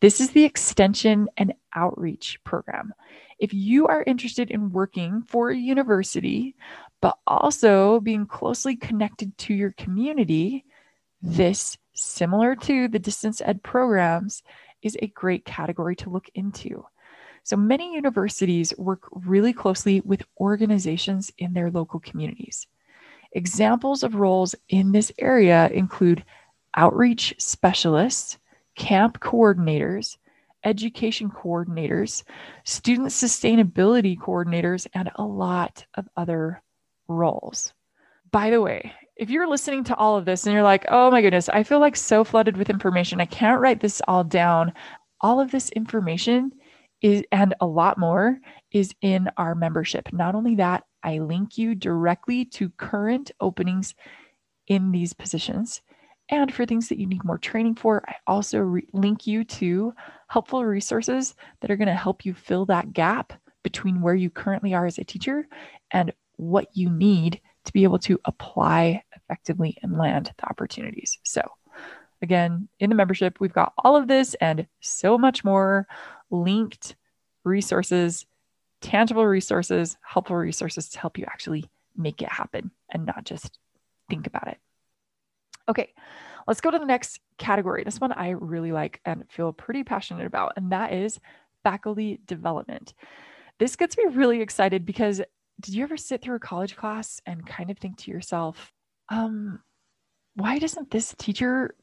This 0.00 0.20
is 0.20 0.30
the 0.30 0.42
Extension 0.42 1.28
and 1.36 1.54
Outreach 1.72 2.42
Program. 2.42 2.92
If 3.44 3.52
you 3.52 3.86
are 3.88 4.02
interested 4.06 4.50
in 4.50 4.72
working 4.72 5.20
for 5.20 5.50
a 5.50 5.56
university, 5.56 6.56
but 7.02 7.18
also 7.26 8.00
being 8.00 8.24
closely 8.24 8.74
connected 8.74 9.36
to 9.36 9.52
your 9.52 9.72
community, 9.72 10.64
this, 11.20 11.76
similar 11.92 12.56
to 12.56 12.88
the 12.88 12.98
distance 12.98 13.42
ed 13.42 13.62
programs, 13.62 14.42
is 14.80 14.96
a 15.02 15.08
great 15.08 15.44
category 15.44 15.94
to 15.96 16.08
look 16.08 16.30
into. 16.34 16.86
So 17.42 17.58
many 17.58 17.92
universities 17.92 18.72
work 18.78 19.02
really 19.12 19.52
closely 19.52 20.00
with 20.00 20.22
organizations 20.40 21.30
in 21.36 21.52
their 21.52 21.70
local 21.70 22.00
communities. 22.00 22.66
Examples 23.32 24.02
of 24.02 24.14
roles 24.14 24.54
in 24.70 24.92
this 24.92 25.12
area 25.18 25.68
include 25.68 26.24
outreach 26.78 27.34
specialists, 27.36 28.38
camp 28.74 29.20
coordinators, 29.20 30.16
education 30.64 31.30
coordinators, 31.30 32.24
student 32.64 33.08
sustainability 33.08 34.18
coordinators, 34.18 34.86
and 34.94 35.10
a 35.16 35.24
lot 35.24 35.84
of 35.94 36.08
other 36.16 36.62
roles. 37.08 37.72
By 38.30 38.50
the 38.50 38.60
way, 38.60 38.92
if 39.16 39.30
you're 39.30 39.48
listening 39.48 39.84
to 39.84 39.96
all 39.96 40.16
of 40.16 40.24
this 40.24 40.44
and 40.44 40.52
you're 40.52 40.62
like, 40.62 40.86
oh 40.88 41.10
my 41.10 41.22
goodness, 41.22 41.48
I 41.48 41.62
feel 41.62 41.78
like 41.78 41.96
so 41.96 42.24
flooded 42.24 42.56
with 42.56 42.70
information, 42.70 43.20
I 43.20 43.26
can't 43.26 43.60
write 43.60 43.80
this 43.80 44.02
all 44.08 44.24
down. 44.24 44.72
All 45.20 45.40
of 45.40 45.50
this 45.50 45.70
information 45.70 46.52
is, 47.00 47.22
and 47.30 47.54
a 47.60 47.66
lot 47.66 47.98
more, 47.98 48.38
is 48.72 48.92
in 49.02 49.30
our 49.36 49.54
membership. 49.54 50.12
Not 50.12 50.34
only 50.34 50.56
that, 50.56 50.84
I 51.02 51.18
link 51.18 51.56
you 51.58 51.74
directly 51.74 52.44
to 52.46 52.70
current 52.70 53.30
openings 53.40 53.94
in 54.66 54.90
these 54.90 55.12
positions. 55.12 55.82
And 56.30 56.52
for 56.52 56.64
things 56.64 56.88
that 56.88 56.98
you 56.98 57.06
need 57.06 57.22
more 57.24 57.38
training 57.38 57.74
for, 57.74 58.02
I 58.08 58.14
also 58.26 58.58
re- 58.58 58.88
link 58.92 59.26
you 59.26 59.44
to 59.44 59.92
helpful 60.28 60.64
resources 60.64 61.34
that 61.60 61.70
are 61.70 61.76
going 61.76 61.88
to 61.88 61.94
help 61.94 62.24
you 62.24 62.34
fill 62.34 62.66
that 62.66 62.92
gap 62.92 63.32
between 63.62 64.00
where 64.00 64.14
you 64.14 64.30
currently 64.30 64.74
are 64.74 64.86
as 64.86 64.98
a 64.98 65.04
teacher 65.04 65.46
and 65.90 66.12
what 66.36 66.68
you 66.74 66.90
need 66.90 67.40
to 67.64 67.72
be 67.72 67.84
able 67.84 67.98
to 67.98 68.20
apply 68.24 69.02
effectively 69.16 69.78
and 69.82 69.96
land 69.96 70.32
the 70.36 70.48
opportunities. 70.48 71.18
So, 71.22 71.42
again, 72.22 72.68
in 72.78 72.90
the 72.90 72.96
membership, 72.96 73.40
we've 73.40 73.52
got 73.52 73.72
all 73.78 73.96
of 73.96 74.06
this 74.06 74.34
and 74.40 74.66
so 74.80 75.16
much 75.16 75.44
more 75.44 75.86
linked 76.30 76.96
resources, 77.44 78.26
tangible 78.80 79.26
resources, 79.26 79.96
helpful 80.02 80.36
resources 80.36 80.88
to 80.90 81.00
help 81.00 81.18
you 81.18 81.24
actually 81.26 81.64
make 81.96 82.20
it 82.22 82.28
happen 82.28 82.70
and 82.90 83.06
not 83.06 83.24
just 83.24 83.58
think 84.10 84.26
about 84.26 84.48
it. 84.48 84.58
Okay, 85.68 85.92
let's 86.46 86.60
go 86.60 86.70
to 86.70 86.78
the 86.78 86.84
next 86.84 87.20
category. 87.38 87.84
This 87.84 88.00
one 88.00 88.12
I 88.12 88.30
really 88.30 88.72
like 88.72 89.00
and 89.04 89.24
feel 89.30 89.52
pretty 89.52 89.84
passionate 89.84 90.26
about, 90.26 90.52
and 90.56 90.72
that 90.72 90.92
is 90.92 91.20
faculty 91.62 92.20
development. 92.26 92.94
This 93.58 93.76
gets 93.76 93.96
me 93.96 94.04
really 94.12 94.40
excited 94.40 94.84
because 94.84 95.20
did 95.60 95.74
you 95.74 95.82
ever 95.84 95.96
sit 95.96 96.22
through 96.22 96.36
a 96.36 96.40
college 96.40 96.76
class 96.76 97.20
and 97.26 97.46
kind 97.46 97.70
of 97.70 97.78
think 97.78 97.96
to 97.98 98.10
yourself, 98.10 98.72
um, 99.08 99.60
why 100.34 100.58
doesn't 100.58 100.90
this 100.90 101.14
teacher 101.18 101.74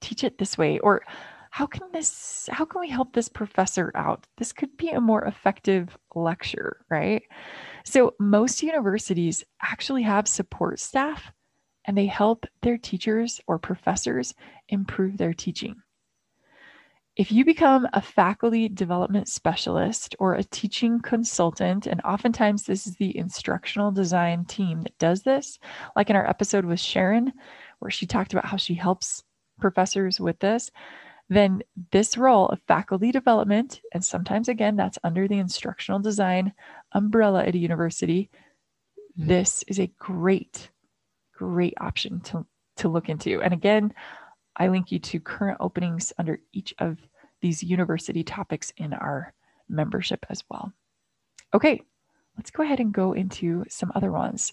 teach 0.00 0.22
it 0.22 0.38
this 0.38 0.56
way? 0.56 0.78
Or 0.78 1.02
how 1.50 1.66
can 1.66 1.90
this, 1.92 2.48
how 2.52 2.64
can 2.64 2.80
we 2.80 2.88
help 2.88 3.12
this 3.12 3.28
professor 3.28 3.90
out? 3.94 4.26
This 4.36 4.52
could 4.52 4.76
be 4.76 4.90
a 4.90 5.00
more 5.00 5.24
effective 5.24 5.96
lecture, 6.14 6.84
right? 6.90 7.22
So, 7.84 8.14
most 8.20 8.62
universities 8.62 9.42
actually 9.62 10.02
have 10.02 10.28
support 10.28 10.78
staff 10.78 11.32
and 11.88 11.96
they 11.96 12.06
help 12.06 12.46
their 12.60 12.76
teachers 12.76 13.40
or 13.46 13.58
professors 13.58 14.34
improve 14.68 15.16
their 15.16 15.32
teaching. 15.32 15.74
If 17.16 17.32
you 17.32 17.46
become 17.46 17.88
a 17.94 18.02
faculty 18.02 18.68
development 18.68 19.26
specialist 19.26 20.14
or 20.20 20.34
a 20.34 20.44
teaching 20.44 21.00
consultant, 21.00 21.86
and 21.86 22.02
oftentimes 22.02 22.64
this 22.64 22.86
is 22.86 22.96
the 22.96 23.16
instructional 23.16 23.90
design 23.90 24.44
team 24.44 24.82
that 24.82 24.98
does 24.98 25.22
this, 25.22 25.58
like 25.96 26.10
in 26.10 26.16
our 26.16 26.28
episode 26.28 26.66
with 26.66 26.78
Sharon, 26.78 27.32
where 27.78 27.90
she 27.90 28.06
talked 28.06 28.34
about 28.34 28.44
how 28.44 28.58
she 28.58 28.74
helps 28.74 29.24
professors 29.58 30.20
with 30.20 30.38
this, 30.40 30.70
then 31.30 31.62
this 31.90 32.18
role 32.18 32.48
of 32.48 32.60
faculty 32.68 33.10
development, 33.10 33.80
and 33.94 34.04
sometimes 34.04 34.48
again, 34.48 34.76
that's 34.76 34.98
under 35.02 35.26
the 35.26 35.38
instructional 35.38 36.00
design 36.00 36.52
umbrella 36.92 37.44
at 37.44 37.54
a 37.54 37.58
university, 37.58 38.28
hmm. 39.16 39.26
this 39.26 39.64
is 39.68 39.80
a 39.80 39.90
great, 39.98 40.70
great 41.38 41.74
option 41.80 42.20
to, 42.20 42.44
to 42.76 42.88
look 42.88 43.08
into. 43.08 43.40
And 43.40 43.54
again, 43.54 43.92
I 44.56 44.68
link 44.68 44.90
you 44.90 44.98
to 44.98 45.20
current 45.20 45.58
openings 45.60 46.12
under 46.18 46.40
each 46.52 46.74
of 46.78 46.98
these 47.40 47.62
university 47.62 48.24
topics 48.24 48.72
in 48.76 48.92
our 48.92 49.32
membership 49.68 50.26
as 50.28 50.42
well. 50.50 50.72
Okay, 51.54 51.80
let's 52.36 52.50
go 52.50 52.64
ahead 52.64 52.80
and 52.80 52.92
go 52.92 53.12
into 53.12 53.64
some 53.68 53.92
other 53.94 54.10
ones. 54.10 54.52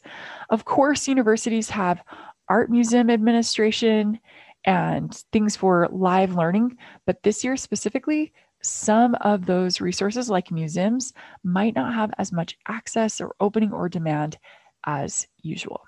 Of 0.50 0.66
course, 0.66 1.08
universities 1.08 1.70
have 1.72 2.04
art 2.48 2.70
museum 2.70 3.10
administration 3.10 4.20
and 4.64 5.14
things 5.32 5.56
for 5.56 5.88
live 5.92 6.36
learning, 6.36 6.78
but 7.08 7.24
this 7.24 7.44
year 7.44 7.58
specifically, 7.58 8.32
some 8.62 9.16
of 9.22 9.46
those 9.46 9.82
resources, 9.82 10.30
like 10.30 10.52
museums, 10.52 11.14
might 11.44 11.76
not 11.76 11.94
have 11.94 12.12
as 12.18 12.32
much 12.32 12.58
access 12.68 13.22
or 13.22 13.36
opening 13.40 13.72
or 13.72 13.90
demand 13.90 14.38
as 14.86 15.28
usual. 15.42 15.82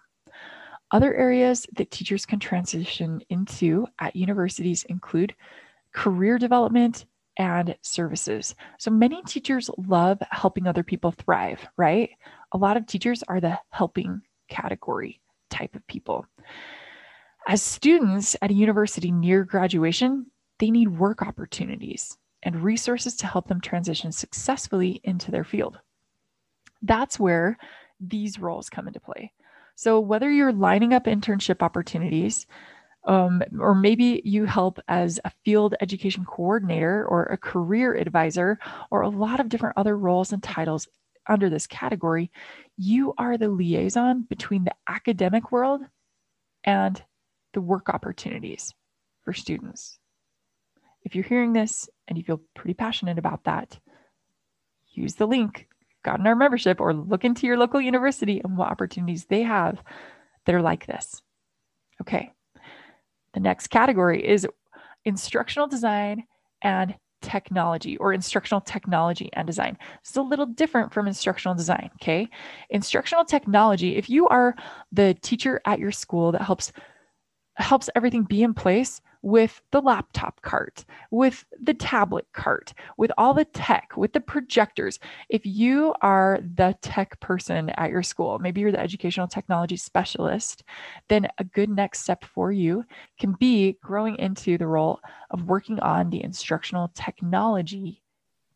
Other 0.92 1.14
areas 1.14 1.66
that 1.76 1.92
teachers 1.92 2.26
can 2.26 2.40
transition 2.40 3.22
into 3.30 3.88
at 4.00 4.16
universities 4.16 4.84
include 4.84 5.36
career 5.94 6.38
development 6.38 7.06
and 7.38 7.76
services. 7.82 8.56
So 8.78 8.92
many 8.92 9.22
teachers 9.24 9.70
love 9.78 10.20
helping 10.32 10.66
other 10.66 10.84
people 10.84 11.12
thrive, 11.12 11.68
right? 11.78 12.10
A 12.52 12.58
lot 12.58 12.78
of 12.78 12.88
teachers 12.88 13.24
are 13.28 13.42
the 13.42 13.60
helping 13.70 14.22
category 14.50 15.20
type 15.50 15.76
of 15.76 15.86
people. 15.88 16.26
As 17.48 17.62
students 17.62 18.36
at 18.42 18.52
a 18.52 18.56
university 18.56 19.12
near 19.12 19.44
graduation, 19.44 20.28
they 20.60 20.72
need 20.72 20.88
work 20.88 21.22
opportunities 21.22 22.18
and 22.44 22.64
resources 22.64 23.16
to 23.18 23.28
help 23.28 23.48
them 23.48 23.62
transition 23.62 24.12
successfully 24.12 25.00
into 25.04 25.32
their 25.32 25.44
field. 25.44 25.80
That's 26.82 27.20
where 27.20 27.58
these 28.00 28.40
roles 28.40 28.70
come 28.70 28.88
into 28.88 29.00
play. 29.00 29.32
So, 29.78 30.00
whether 30.00 30.32
you're 30.32 30.52
lining 30.52 30.96
up 30.96 31.06
internship 31.06 31.62
opportunities, 31.62 32.48
um, 33.04 33.44
or 33.60 33.76
maybe 33.76 34.24
you 34.26 34.46
help 34.46 34.80
as 34.88 35.20
a 35.24 35.32
field 35.46 35.76
education 35.80 36.26
coordinator 36.26 37.06
or 37.06 37.26
a 37.26 37.38
career 37.38 37.94
advisor, 37.94 38.58
or 38.90 39.02
a 39.02 39.10
lot 39.10 39.40
of 39.40 39.50
different 39.50 39.78
other 39.78 39.96
roles 39.96 40.34
and 40.34 40.42
titles 40.42 40.88
under 41.28 41.48
this 41.48 41.68
category, 41.68 42.32
you 42.76 43.14
are 43.20 43.38
the 43.38 43.50
liaison 43.50 44.24
between 44.24 44.64
the 44.64 44.74
academic 44.90 45.52
world 45.52 45.82
and 46.64 47.04
the 47.54 47.62
work 47.62 47.88
opportunities 47.88 48.74
for 49.24 49.32
students. 49.32 50.00
If 51.04 51.14
you're 51.14 51.24
hearing 51.24 51.54
this 51.54 51.88
and 52.08 52.18
you 52.18 52.24
feel 52.24 52.42
pretty 52.56 52.74
passionate 52.74 53.20
about 53.20 53.44
that, 53.44 53.78
use 54.88 55.14
the 55.14 55.28
link 55.28 55.68
got 56.08 56.22
in 56.22 56.28
our 56.28 56.36
membership 56.36 56.80
or 56.80 56.94
look 56.94 57.26
into 57.26 57.46
your 57.46 57.58
local 57.58 57.82
university 57.82 58.40
and 58.42 58.58
what 58.58 58.72
opportunities 58.72 59.26
they 59.26 59.44
have 59.44 59.84
that 60.46 60.56
are 60.56 60.62
like 60.62 60.86
this. 60.86 61.22
Okay. 62.02 62.32
The 63.34 63.42
next 63.42 63.68
category 63.68 64.26
is 64.26 64.48
instructional 65.04 65.68
design 65.68 66.24
and 66.62 66.96
technology 67.22 67.98
or 67.98 68.14
instructional 68.14 68.62
technology 68.62 69.30
and 69.34 69.46
design. 69.46 69.78
It's 70.00 70.16
a 70.16 70.22
little 70.22 70.46
different 70.46 70.94
from 70.94 71.08
instructional 71.08 71.56
design. 71.56 71.90
Okay. 71.96 72.30
Instructional 72.70 73.26
technology, 73.26 73.98
if 73.98 74.10
you 74.10 74.30
are 74.30 74.56
the 74.94 75.14
teacher 75.22 75.60
at 75.66 75.80
your 75.80 75.92
school 75.92 76.32
that 76.32 76.42
helps 76.42 76.72
helps 77.58 77.90
everything 77.96 78.24
be 78.24 78.44
in 78.44 78.54
place 78.54 79.02
with 79.24 79.62
the 79.72 79.82
laptop 79.82 80.42
cart, 80.42 80.86
with 81.12 81.44
the 81.62 81.74
tablet 81.74 82.26
cart, 82.34 82.74
with 82.98 83.12
all 83.18 83.34
the 83.34 83.46
tech, 83.46 83.98
with 83.98 84.14
the 84.14 84.22
projectors. 84.22 85.00
If 85.30 85.46
you 85.46 85.94
are 86.02 86.40
the 86.56 86.76
tech 86.82 87.20
person 87.20 87.70
at 87.72 87.90
your 87.90 88.04
school, 88.04 88.40
maybe 88.40 88.62
you're 88.62 88.72
the 88.72 88.80
educational 88.80 89.28
technology 89.28 89.76
specialist, 89.76 90.64
then 91.10 91.28
a 91.40 91.44
good 91.44 91.70
next 91.70 92.02
step 92.02 92.24
for 92.24 92.52
you 92.52 92.86
can 93.20 93.34
be 93.34 93.78
growing 93.84 94.18
into 94.18 94.58
the 94.58 94.68
role 94.68 95.00
of 95.32 95.44
working 95.44 95.80
on 95.80 96.10
the 96.10 96.24
instructional 96.24 96.92
technology 96.96 98.02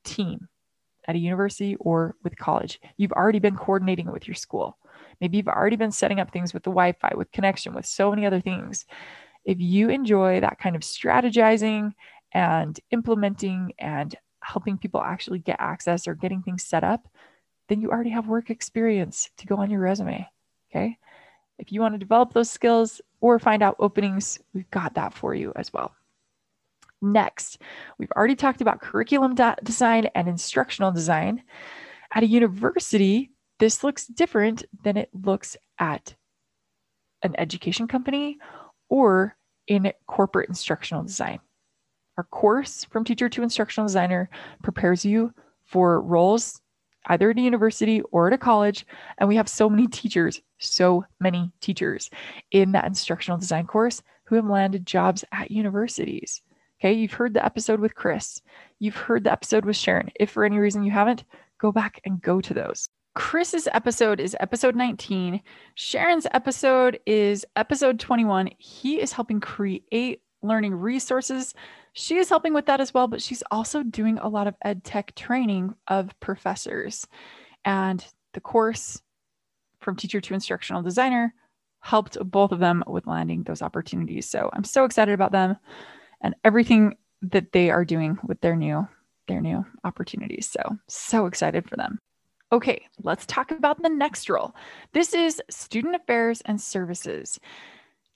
team 0.04 0.48
at 1.08 1.16
a 1.16 1.20
university 1.20 1.76
or 1.80 2.16
with 2.24 2.38
college. 2.38 2.80
You've 2.98 3.12
already 3.14 3.40
been 3.40 3.58
coordinating 3.58 4.12
with 4.12 4.28
your 4.28 4.36
school. 4.36 4.78
Maybe 5.22 5.38
you've 5.38 5.48
already 5.48 5.76
been 5.76 5.92
setting 5.92 6.20
up 6.20 6.32
things 6.32 6.54
with 6.54 6.64
the 6.64 6.72
Wi 6.72 6.94
Fi, 6.94 7.14
with 7.16 7.32
connection, 7.32 7.74
with 7.74 7.86
so 7.86 8.10
many 8.10 8.26
other 8.26 8.42
things. 8.42 8.86
If 9.46 9.60
you 9.60 9.90
enjoy 9.90 10.42
that 10.42 10.60
kind 10.60 10.76
of 10.76 10.82
strategizing 10.82 11.94
and 12.34 12.80
implementing 12.90 13.74
and 13.80 14.16
helping 14.42 14.78
people 14.78 15.02
actually 15.02 15.40
get 15.40 15.58
access 15.60 16.08
or 16.08 16.16
getting 16.16 16.42
things 16.42 16.64
set 16.64 16.84
up, 16.84 17.08
then 17.70 17.80
you 17.80 17.90
already 17.90 18.10
have 18.10 18.28
work 18.28 18.50
experience 18.50 19.30
to 19.38 19.48
go 19.48 19.58
on 19.58 19.70
your 19.70 19.80
resume. 19.80 20.28
Okay. 20.70 20.98
If 21.60 21.72
you 21.72 21.80
want 21.82 21.94
to 21.94 22.00
develop 22.00 22.34
those 22.34 22.50
skills 22.50 23.02
or 23.20 23.38
find 23.38 23.62
out 23.62 23.76
openings, 23.78 24.40
we've 24.54 24.70
got 24.72 24.96
that 24.96 25.14
for 25.14 25.36
you 25.36 25.54
as 25.56 25.72
well. 25.72 25.94
Next, 27.04 27.60
we've 27.98 28.12
already 28.16 28.36
talked 28.36 28.62
about 28.62 28.82
curriculum 28.82 29.36
design 29.64 30.08
and 30.16 30.28
instructional 30.28 30.92
design. 30.92 31.44
At 32.14 32.24
a 32.24 32.28
university, 32.28 33.32
this 33.62 33.84
looks 33.84 34.08
different 34.08 34.64
than 34.84 34.98
it 34.98 35.10
looks 35.14 35.56
at 35.78 36.16
an 37.22 37.36
education 37.38 37.88
company 37.88 38.40
or 38.90 39.38
in 39.68 39.94
corporate 40.08 40.50
instructional 40.50 41.04
design. 41.04 41.40
Our 42.18 42.24
course 42.24 42.86
from 42.86 43.04
teacher 43.04 43.30
to 43.30 43.44
instructional 43.44 43.88
designer 43.88 44.32
prepares 44.64 45.06
you 45.06 45.32
for 45.64 46.02
roles 46.02 46.60
either 47.06 47.30
at 47.30 47.38
a 47.38 47.42
university 47.42 48.02
or 48.12 48.28
at 48.28 48.34
a 48.34 48.38
college. 48.38 48.84
And 49.20 49.30
we 49.30 49.36
have 49.36 49.48
so 49.48 49.70
many 49.70 49.86
teachers, 49.88 50.42
so 50.58 51.06
many 51.20 51.52
teachers 51.62 52.10
in 52.50 52.72
that 52.72 52.86
instructional 52.86 53.38
design 53.38 53.68
course 53.68 54.02
who 54.24 54.36
have 54.38 54.46
landed 54.46 54.88
jobs 54.88 55.24
at 55.32 55.52
universities. 55.52 56.42
Okay, 56.80 56.94
you've 56.94 57.14
heard 57.14 57.36
the 57.36 57.46
episode 57.46 57.80
with 57.80 57.94
Chris, 57.94 58.42
you've 58.80 58.96
heard 58.96 59.24
the 59.24 59.32
episode 59.32 59.66
with 59.66 59.78
Sharon. 59.78 60.10
If 60.20 60.32
for 60.32 60.46
any 60.46 60.58
reason 60.58 60.84
you 60.84 60.92
haven't, 60.92 61.26
go 61.60 61.72
back 61.72 62.02
and 62.06 62.20
go 62.20 62.42
to 62.42 62.56
those. 62.56 62.90
Chris's 63.14 63.68
episode 63.74 64.22
is 64.22 64.38
episode 64.40 64.76
19. 64.76 65.42
Sharon's 65.76 66.28
episode 66.34 67.00
is 67.06 67.46
episode 67.58 68.00
21. 68.00 68.50
He 68.58 69.02
is 69.02 69.12
helping 69.12 69.42
create 69.42 70.22
learning 70.42 70.76
resources. 70.76 71.54
She 71.94 72.16
is 72.16 72.30
helping 72.30 72.54
with 72.54 72.68
that 72.68 72.80
as 72.80 72.94
well, 72.94 73.08
but 73.08 73.22
she's 73.22 73.44
also 73.52 73.84
doing 73.84 74.18
a 74.18 74.30
lot 74.30 74.48
of 74.48 74.56
ed 74.64 74.86
tech 74.86 75.14
training 75.14 75.76
of 75.90 76.18
professors. 76.22 77.06
And 77.66 78.06
the 78.34 78.40
course 78.40 79.02
from 79.82 79.98
teacher 79.98 80.22
to 80.22 80.34
instructional 80.34 80.82
designer 80.82 81.34
helped 81.82 82.18
both 82.24 82.54
of 82.54 82.60
them 82.60 82.82
with 82.88 83.08
landing 83.08 83.44
those 83.44 83.62
opportunities. 83.62 84.30
So 84.30 84.50
I'm 84.54 84.64
so 84.64 84.86
excited 84.86 85.14
about 85.14 85.34
them 85.34 85.58
and 86.22 86.34
everything 86.46 86.96
that 87.24 87.52
they 87.52 87.72
are 87.72 87.84
doing 87.84 88.18
with 88.24 88.40
their 88.40 88.56
new 88.56 88.88
their 89.28 89.42
new 89.42 89.66
opportunities. 89.84 90.50
So 90.50 90.78
so 90.88 91.26
excited 91.26 91.68
for 91.70 91.76
them. 91.76 92.00
Okay, 92.54 92.86
let's 93.02 93.26
talk 93.26 93.52
about 93.52 93.82
the 93.82 93.88
next 93.90 94.30
role. 94.30 94.54
This 94.92 95.14
is 95.14 95.42
student 95.50 95.96
affairs 95.96 96.42
and 96.42 96.60
services. 96.60 97.40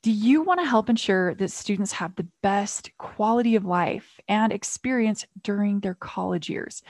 Do 0.03 0.11
you 0.11 0.41
want 0.41 0.59
to 0.59 0.65
help 0.65 0.89
ensure 0.89 1.33
that 1.35 1.51
students 1.51 1.93
have 1.93 2.15
the 2.15 2.27
best 2.43 2.91
quality 2.97 3.55
of 3.55 3.63
life 3.63 4.19
and 4.27 4.51
experience 4.51 5.25
during 5.41 5.79
their 5.79 5.95
college 5.95 6.49
years? 6.49 6.83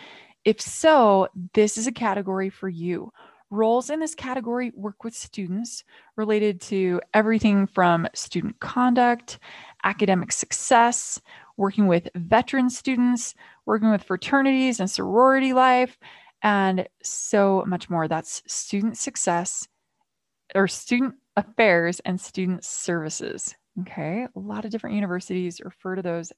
If 0.43 0.59
so, 0.59 1.27
this 1.53 1.77
is 1.77 1.85
a 1.85 1.91
category 1.91 2.49
for 2.49 2.67
you. 2.67 3.13
Roles 3.51 3.91
in 3.91 3.99
this 3.99 4.15
category 4.15 4.71
work 4.75 5.03
with 5.03 5.15
students 5.15 5.83
related 6.15 6.59
to 6.61 6.99
everything 7.13 7.67
from 7.67 8.07
student 8.15 8.59
conduct, 8.59 9.37
academic 9.83 10.31
success, 10.31 11.21
working 11.57 11.85
with 11.85 12.09
veteran 12.15 12.71
students, 12.71 13.35
working 13.67 13.91
with 13.91 14.03
fraternities 14.03 14.79
and 14.79 14.89
sorority 14.89 15.53
life, 15.53 15.97
and 16.45 16.87
so 17.01 17.63
much 17.65 17.89
more. 17.89 18.07
That's 18.07 18.43
student 18.45 18.99
success 18.99 19.67
or 20.53 20.67
student 20.67 21.15
affairs 21.35 21.99
and 22.05 22.21
student 22.21 22.63
services. 22.63 23.55
Okay. 23.81 24.27
A 24.33 24.39
lot 24.39 24.63
of 24.63 24.69
different 24.69 24.95
universities 24.95 25.59
refer 25.59 25.95
to 25.95 26.03
those 26.03 26.31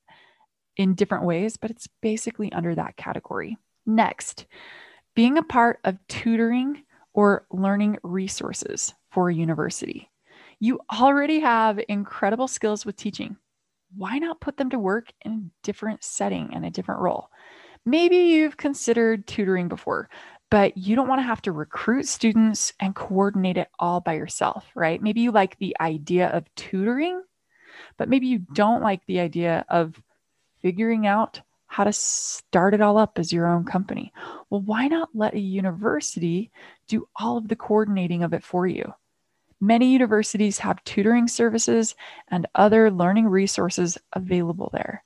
in 0.77 0.95
different 0.95 1.25
ways, 1.25 1.57
but 1.57 1.71
it's 1.71 1.89
basically 2.01 2.51
under 2.53 2.73
that 2.73 2.95
category. 2.95 3.57
Next, 3.85 4.45
being 5.13 5.37
a 5.37 5.43
part 5.43 5.79
of 5.83 5.97
tutoring 6.07 6.83
or 7.13 7.45
learning 7.51 7.97
resources 8.01 8.93
for 9.11 9.29
a 9.29 9.35
university. 9.35 10.09
You 10.59 10.79
already 10.93 11.41
have 11.41 11.81
incredible 11.89 12.47
skills 12.47 12.85
with 12.85 12.95
teaching. 12.95 13.35
Why 13.95 14.19
not 14.19 14.39
put 14.39 14.55
them 14.55 14.69
to 14.69 14.79
work 14.79 15.11
in 15.25 15.31
a 15.31 15.65
different 15.65 16.03
setting 16.03 16.51
and 16.53 16.65
a 16.65 16.71
different 16.71 17.01
role? 17.01 17.29
Maybe 17.87 18.17
you've 18.17 18.57
considered 18.57 19.27
tutoring 19.27 19.69
before, 19.69 20.09
but 20.49 20.75
you 20.75 20.97
don't 20.97 21.07
want 21.07 21.19
to 21.19 21.25
have 21.25 21.41
to 21.43 21.53
recruit 21.53 22.05
students 22.05 22.73
and 22.81 22.93
coordinate 22.93 23.55
it 23.55 23.69
all 23.79 24.01
by 24.01 24.15
yourself, 24.15 24.65
right? 24.75 25.01
Maybe 25.01 25.21
you 25.21 25.31
like 25.31 25.57
the 25.57 25.73
idea 25.79 26.27
of 26.27 26.53
tutoring, 26.55 27.23
but 27.95 28.09
maybe 28.09 28.27
you 28.27 28.39
don't 28.39 28.83
like 28.83 29.05
the 29.05 29.21
idea 29.21 29.65
of 29.69 29.95
figuring 30.61 31.07
out 31.07 31.39
how 31.67 31.85
to 31.85 31.93
start 31.93 32.73
it 32.73 32.81
all 32.81 32.97
up 32.97 33.17
as 33.17 33.31
your 33.31 33.47
own 33.47 33.63
company. 33.63 34.11
Well, 34.49 34.59
why 34.59 34.89
not 34.89 35.07
let 35.13 35.33
a 35.33 35.39
university 35.39 36.51
do 36.89 37.07
all 37.15 37.37
of 37.37 37.47
the 37.47 37.55
coordinating 37.55 38.21
of 38.21 38.33
it 38.33 38.43
for 38.43 38.67
you? 38.67 38.93
Many 39.61 39.93
universities 39.93 40.59
have 40.59 40.83
tutoring 40.83 41.29
services 41.29 41.95
and 42.27 42.47
other 42.53 42.91
learning 42.91 43.27
resources 43.27 43.97
available 44.11 44.71
there. 44.73 45.05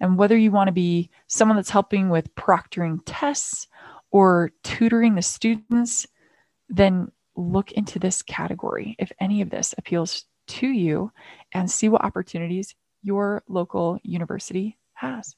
And 0.00 0.16
whether 0.16 0.36
you 0.36 0.50
want 0.50 0.68
to 0.68 0.72
be 0.72 1.10
someone 1.26 1.56
that's 1.56 1.70
helping 1.70 2.08
with 2.08 2.34
proctoring 2.34 3.00
tests 3.04 3.68
or 4.10 4.50
tutoring 4.62 5.14
the 5.14 5.22
students, 5.22 6.06
then 6.68 7.10
look 7.36 7.72
into 7.72 7.98
this 7.98 8.22
category 8.22 8.96
if 8.98 9.12
any 9.20 9.40
of 9.40 9.50
this 9.50 9.74
appeals 9.78 10.24
to 10.46 10.66
you 10.66 11.12
and 11.52 11.70
see 11.70 11.88
what 11.88 12.04
opportunities 12.04 12.74
your 13.02 13.42
local 13.48 13.98
university 14.02 14.78
has. 14.94 15.36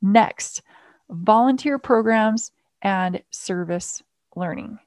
Next, 0.00 0.62
volunteer 1.08 1.78
programs 1.78 2.50
and 2.82 3.22
service 3.30 4.02
learning. 4.34 4.78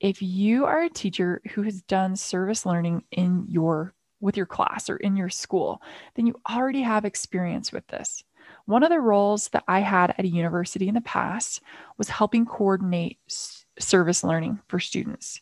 If 0.00 0.22
you 0.22 0.64
are 0.64 0.84
a 0.84 0.88
teacher 0.88 1.42
who 1.52 1.62
has 1.62 1.82
done 1.82 2.16
service 2.16 2.64
learning 2.64 3.04
in 3.10 3.44
your 3.48 3.94
with 4.20 4.36
your 4.36 4.46
class 4.46 4.88
or 4.90 4.96
in 4.96 5.16
your 5.16 5.28
school, 5.28 5.82
then 6.14 6.26
you 6.26 6.34
already 6.48 6.82
have 6.82 7.04
experience 7.04 7.72
with 7.72 7.86
this. 7.88 8.22
One 8.66 8.82
of 8.82 8.90
the 8.90 9.00
roles 9.00 9.48
that 9.48 9.64
I 9.66 9.80
had 9.80 10.10
at 10.10 10.24
a 10.24 10.28
university 10.28 10.88
in 10.88 10.94
the 10.94 11.00
past 11.00 11.60
was 11.98 12.08
helping 12.08 12.46
coordinate 12.46 13.18
service 13.78 14.22
learning 14.22 14.60
for 14.68 14.78
students. 14.78 15.40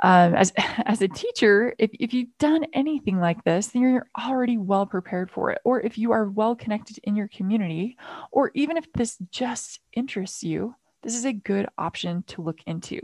Um, 0.00 0.34
as, 0.34 0.52
as 0.84 1.02
a 1.02 1.08
teacher, 1.08 1.74
if, 1.78 1.90
if 1.98 2.14
you've 2.14 2.36
done 2.38 2.64
anything 2.72 3.18
like 3.18 3.42
this, 3.44 3.68
then 3.68 3.82
you're 3.82 4.08
already 4.18 4.56
well 4.56 4.86
prepared 4.86 5.30
for 5.30 5.50
it. 5.50 5.60
Or 5.64 5.80
if 5.80 5.98
you 5.98 6.12
are 6.12 6.28
well 6.28 6.54
connected 6.54 6.98
in 7.02 7.16
your 7.16 7.28
community, 7.28 7.96
or 8.30 8.50
even 8.54 8.76
if 8.76 8.90
this 8.92 9.18
just 9.30 9.80
interests 9.92 10.42
you, 10.42 10.74
this 11.02 11.14
is 11.14 11.24
a 11.24 11.32
good 11.32 11.66
option 11.78 12.24
to 12.28 12.42
look 12.42 12.58
into. 12.66 13.00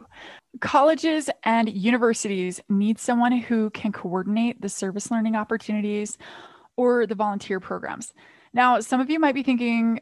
Colleges 0.61 1.31
and 1.45 1.73
universities 1.73 2.61
need 2.69 2.99
someone 2.99 3.33
who 3.33 3.71
can 3.71 3.93
coordinate 3.93 4.61
the 4.61 4.69
service 4.69 5.11
learning 5.11 5.37
opportunities 5.37 6.19
or 6.77 7.07
the 7.07 7.15
volunteer 7.15 7.61
programs. 7.61 8.13
Now, 8.53 8.81
some 8.81 9.01
of 9.01 9.11
you 9.11 9.19
might 9.19 9.35
be 9.35 9.43
thinking, 9.43 10.01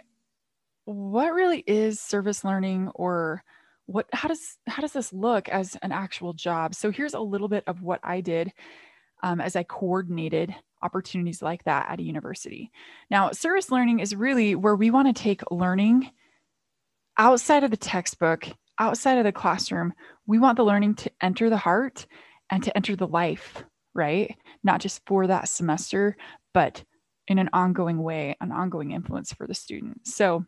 what 0.85 1.33
really 1.33 1.63
is 1.67 2.01
service 2.01 2.45
learning 2.45 2.91
or 2.95 3.45
what 3.87 4.07
how 4.13 4.29
does 4.29 4.59
how 4.67 4.81
does 4.81 4.93
this 4.93 5.13
look 5.13 5.49
as 5.49 5.77
an 5.83 5.93
actual 5.93 6.33
job? 6.33 6.75
So 6.75 6.91
here's 6.91 7.15
a 7.15 7.21
little 7.21 7.49
bit 7.49 7.65
of 7.67 7.83
what 7.83 8.01
I 8.03 8.21
did 8.21 8.53
um, 9.23 9.41
as 9.41 9.55
I 9.55 9.63
coordinated 9.63 10.55
opportunities 10.83 11.43
like 11.43 11.65
that 11.65 11.89
at 11.89 12.01
a 12.01 12.03
university. 12.03 12.71
Now, 13.11 13.31
service 13.31 13.71
learning 13.71 14.01
is 14.01 14.15
really 14.15 14.55
where 14.55 14.75
we 14.75 14.91
want 14.91 15.15
to 15.15 15.23
take 15.23 15.43
learning 15.51 16.11
outside 17.19 17.65
of 17.65 17.71
the 17.71 17.77
textbook, 17.77 18.49
outside 18.79 19.19
of 19.19 19.25
the 19.25 19.33
classroom. 19.33 19.93
We 20.27 20.39
want 20.39 20.57
the 20.57 20.65
learning 20.65 20.97
to 20.97 21.11
enter 21.21 21.51
the 21.51 21.57
heart 21.57 22.07
and 22.51 22.63
to 22.65 22.77
enter 22.77 22.97
the 22.97 23.07
life, 23.07 23.65
right? 23.95 24.37
Not 24.63 24.81
just 24.81 25.03
for 25.07 25.27
that 25.27 25.49
semester, 25.49 26.17
but 26.53 26.85
in 27.29 27.39
an 27.39 27.51
ongoing 27.53 28.03
way, 28.03 28.37
an 28.41 28.53
ongoing 28.53 28.91
influence 28.91 29.33
for 29.33 29.47
the 29.47 29.55
student. 29.55 30.07
So, 30.07 30.45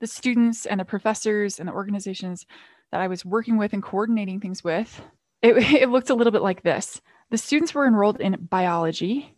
the 0.00 0.06
students 0.06 0.64
and 0.64 0.80
the 0.80 0.86
professors 0.86 1.58
and 1.58 1.68
the 1.68 1.74
organizations 1.74 2.46
that 2.92 3.02
I 3.02 3.08
was 3.08 3.26
working 3.26 3.58
with 3.58 3.74
and 3.74 3.82
coordinating 3.82 4.40
things 4.40 4.64
with, 4.64 5.02
it, 5.42 5.56
it 5.82 5.90
looked 5.90 6.10
a 6.10 6.14
little 6.14 6.32
bit 6.32 6.42
like 6.42 6.62
this. 6.62 7.00
The 7.30 7.38
students 7.38 7.74
were 7.74 7.86
enrolled 7.86 8.20
in 8.20 8.48
biology 8.50 9.36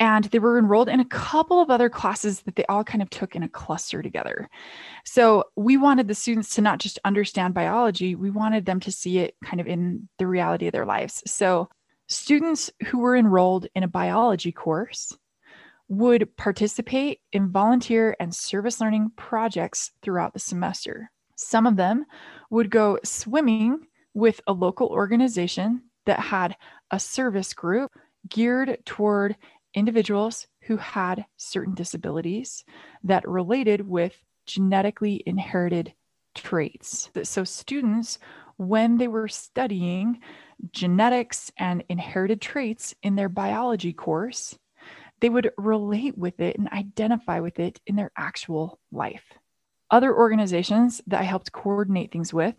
and 0.00 0.24
they 0.24 0.38
were 0.38 0.58
enrolled 0.58 0.88
in 0.88 1.00
a 1.00 1.04
couple 1.04 1.60
of 1.60 1.70
other 1.70 1.88
classes 1.88 2.42
that 2.42 2.56
they 2.56 2.64
all 2.66 2.84
kind 2.84 3.02
of 3.02 3.10
took 3.10 3.36
in 3.36 3.42
a 3.42 3.48
cluster 3.48 4.02
together. 4.02 4.48
So 5.04 5.44
we 5.56 5.76
wanted 5.76 6.08
the 6.08 6.14
students 6.14 6.54
to 6.56 6.60
not 6.60 6.80
just 6.80 6.98
understand 7.04 7.54
biology, 7.54 8.14
we 8.14 8.30
wanted 8.30 8.66
them 8.66 8.80
to 8.80 8.92
see 8.92 9.18
it 9.18 9.36
kind 9.44 9.60
of 9.60 9.66
in 9.66 10.08
the 10.18 10.26
reality 10.26 10.66
of 10.66 10.72
their 10.72 10.86
lives. 10.86 11.22
So 11.26 11.68
students 12.08 12.70
who 12.86 12.98
were 12.98 13.16
enrolled 13.16 13.66
in 13.74 13.82
a 13.82 13.88
biology 13.88 14.52
course 14.52 15.16
would 15.88 16.36
participate 16.36 17.20
in 17.32 17.50
volunteer 17.50 18.16
and 18.18 18.34
service 18.34 18.80
learning 18.80 19.12
projects 19.16 19.92
throughout 20.02 20.32
the 20.32 20.38
semester. 20.38 21.10
Some 21.36 21.66
of 21.66 21.76
them 21.76 22.06
would 22.50 22.70
go 22.70 22.98
swimming 23.04 23.86
with 24.14 24.40
a 24.46 24.52
local 24.52 24.88
organization 24.88 25.82
that 26.06 26.20
had 26.20 26.56
a 26.90 26.98
service 26.98 27.52
group 27.54 27.92
geared 28.28 28.78
toward 28.84 29.36
individuals 29.74 30.46
who 30.62 30.76
had 30.76 31.24
certain 31.36 31.74
disabilities 31.74 32.64
that 33.04 33.28
related 33.28 33.86
with 33.88 34.14
genetically 34.46 35.22
inherited 35.26 35.92
traits. 36.34 37.10
So, 37.22 37.44
students, 37.44 38.18
when 38.56 38.98
they 38.98 39.08
were 39.08 39.28
studying 39.28 40.20
genetics 40.70 41.50
and 41.58 41.84
inherited 41.88 42.40
traits 42.40 42.94
in 43.02 43.16
their 43.16 43.28
biology 43.28 43.92
course, 43.92 44.58
they 45.20 45.28
would 45.28 45.52
relate 45.56 46.18
with 46.18 46.40
it 46.40 46.58
and 46.58 46.68
identify 46.68 47.40
with 47.40 47.58
it 47.58 47.80
in 47.86 47.96
their 47.96 48.10
actual 48.16 48.80
life. 48.90 49.24
Other 49.90 50.14
organizations 50.16 51.00
that 51.06 51.20
I 51.20 51.24
helped 51.24 51.52
coordinate 51.52 52.10
things 52.10 52.32
with, 52.32 52.54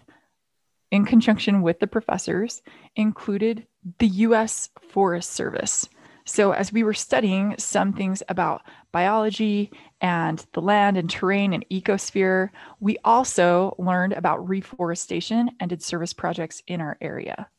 in 0.91 1.05
conjunction 1.05 1.61
with 1.61 1.79
the 1.79 1.87
professors, 1.87 2.61
included 2.95 3.65
the 3.99 4.07
US 4.07 4.69
Forest 4.89 5.31
Service. 5.31 5.89
So, 6.25 6.51
as 6.51 6.71
we 6.71 6.83
were 6.83 6.93
studying 6.93 7.55
some 7.57 7.91
things 7.91 8.23
about 8.29 8.61
biology 8.93 9.71
and 9.99 10.45
the 10.53 10.61
land 10.61 10.95
and 10.95 11.09
terrain 11.09 11.53
and 11.53 11.65
ecosphere, 11.69 12.49
we 12.79 12.97
also 13.03 13.75
learned 13.77 14.13
about 14.13 14.47
reforestation 14.47 15.51
and 15.59 15.69
did 15.69 15.83
service 15.83 16.13
projects 16.13 16.63
in 16.67 16.79
our 16.79 16.97
area. 17.01 17.49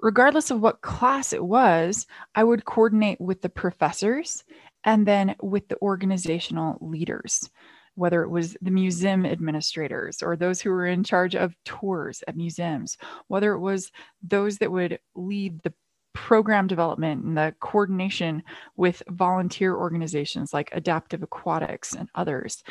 Regardless 0.00 0.50
of 0.50 0.60
what 0.60 0.80
class 0.80 1.32
it 1.32 1.44
was, 1.44 2.06
I 2.34 2.44
would 2.44 2.64
coordinate 2.64 3.20
with 3.20 3.42
the 3.42 3.48
professors 3.48 4.44
and 4.84 5.06
then 5.06 5.36
with 5.40 5.68
the 5.68 5.80
organizational 5.80 6.78
leaders, 6.80 7.50
whether 7.94 8.22
it 8.22 8.30
was 8.30 8.56
the 8.62 8.70
museum 8.70 9.26
administrators 9.26 10.22
or 10.22 10.36
those 10.36 10.60
who 10.60 10.70
were 10.70 10.86
in 10.86 11.02
charge 11.02 11.34
of 11.34 11.56
tours 11.64 12.22
at 12.28 12.36
museums, 12.36 12.96
whether 13.26 13.52
it 13.52 13.60
was 13.60 13.90
those 14.22 14.58
that 14.58 14.70
would 14.70 14.98
lead 15.16 15.60
the 15.62 15.74
program 16.18 16.66
development 16.66 17.22
and 17.24 17.36
the 17.36 17.54
coordination 17.60 18.42
with 18.76 19.04
volunteer 19.08 19.76
organizations 19.76 20.52
like 20.52 20.68
Adaptive 20.72 21.22
Aquatics 21.22 21.94
and 21.94 22.08
others. 22.16 22.64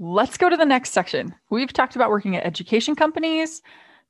Let's 0.00 0.36
go 0.36 0.50
to 0.50 0.56
the 0.56 0.66
next 0.66 0.90
section. 0.90 1.36
We've 1.50 1.72
talked 1.72 1.94
about 1.94 2.10
working 2.10 2.34
at 2.34 2.44
education 2.44 2.96
companies, 2.96 3.62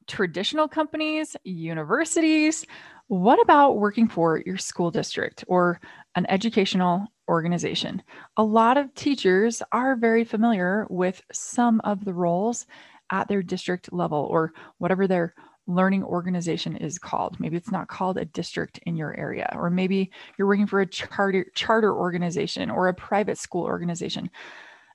traditional 0.07 0.67
companies, 0.67 1.37
universities. 1.45 2.65
What 3.09 3.39
about 3.43 3.77
working 3.77 4.09
for 4.09 4.43
your 4.47 4.57
school 4.57 4.91
district 4.91 5.45
or 5.47 5.79
an 6.15 6.25
educational 6.31 7.07
organization? 7.29 8.03
A 8.39 8.43
lot 8.43 8.79
of 8.79 8.95
teachers 8.95 9.63
are 9.73 9.95
very 9.95 10.25
familiar 10.25 10.87
with 10.89 11.21
some 11.33 11.83
of 11.85 12.03
the 12.07 12.15
roles 12.15 12.67
at 13.11 13.29
their 13.29 13.43
district 13.43 13.93
level 13.93 14.27
or 14.31 14.55
whatever 14.79 15.07
their 15.07 15.35
learning 15.69 16.03
organization 16.03 16.77
is 16.77 16.99
called. 16.99 17.39
Maybe 17.39 17.57
it's 17.57 17.71
not 17.71 17.89
called 17.89 18.17
a 18.19 18.25
district 18.25 18.81
in 18.87 18.97
your 18.97 19.17
area, 19.17 19.49
or 19.55 19.71
maybe 19.71 20.11
you're 20.37 20.49
working 20.49 20.67
for 20.67 20.81
a 20.81 20.87
charter 20.87 21.47
charter 21.55 21.95
organization 21.95 22.71
or 22.71 22.89
a 22.89 22.95
private 22.95 23.39
school 23.39 23.65
organization. 23.65 24.31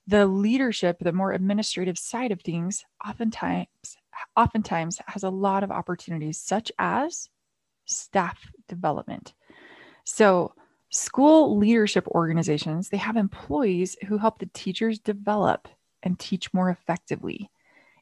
The 0.07 0.25
leadership, 0.25 0.97
the 0.99 1.13
more 1.13 1.31
administrative 1.31 1.97
side 1.97 2.31
of 2.31 2.41
things, 2.41 2.83
oftentimes 3.07 3.67
oftentimes 4.35 4.99
has 5.07 5.23
a 5.23 5.29
lot 5.29 5.63
of 5.63 5.71
opportunities, 5.71 6.39
such 6.39 6.71
as 6.79 7.29
staff 7.85 8.39
development. 8.67 9.33
So, 10.03 10.53
school 10.89 11.57
leadership 11.57 12.07
organizations, 12.09 12.89
they 12.89 12.97
have 12.97 13.15
employees 13.15 13.95
who 14.07 14.17
help 14.17 14.39
the 14.39 14.49
teachers 14.53 14.99
develop 14.99 15.67
and 16.03 16.19
teach 16.19 16.53
more 16.53 16.69
effectively. 16.69 17.49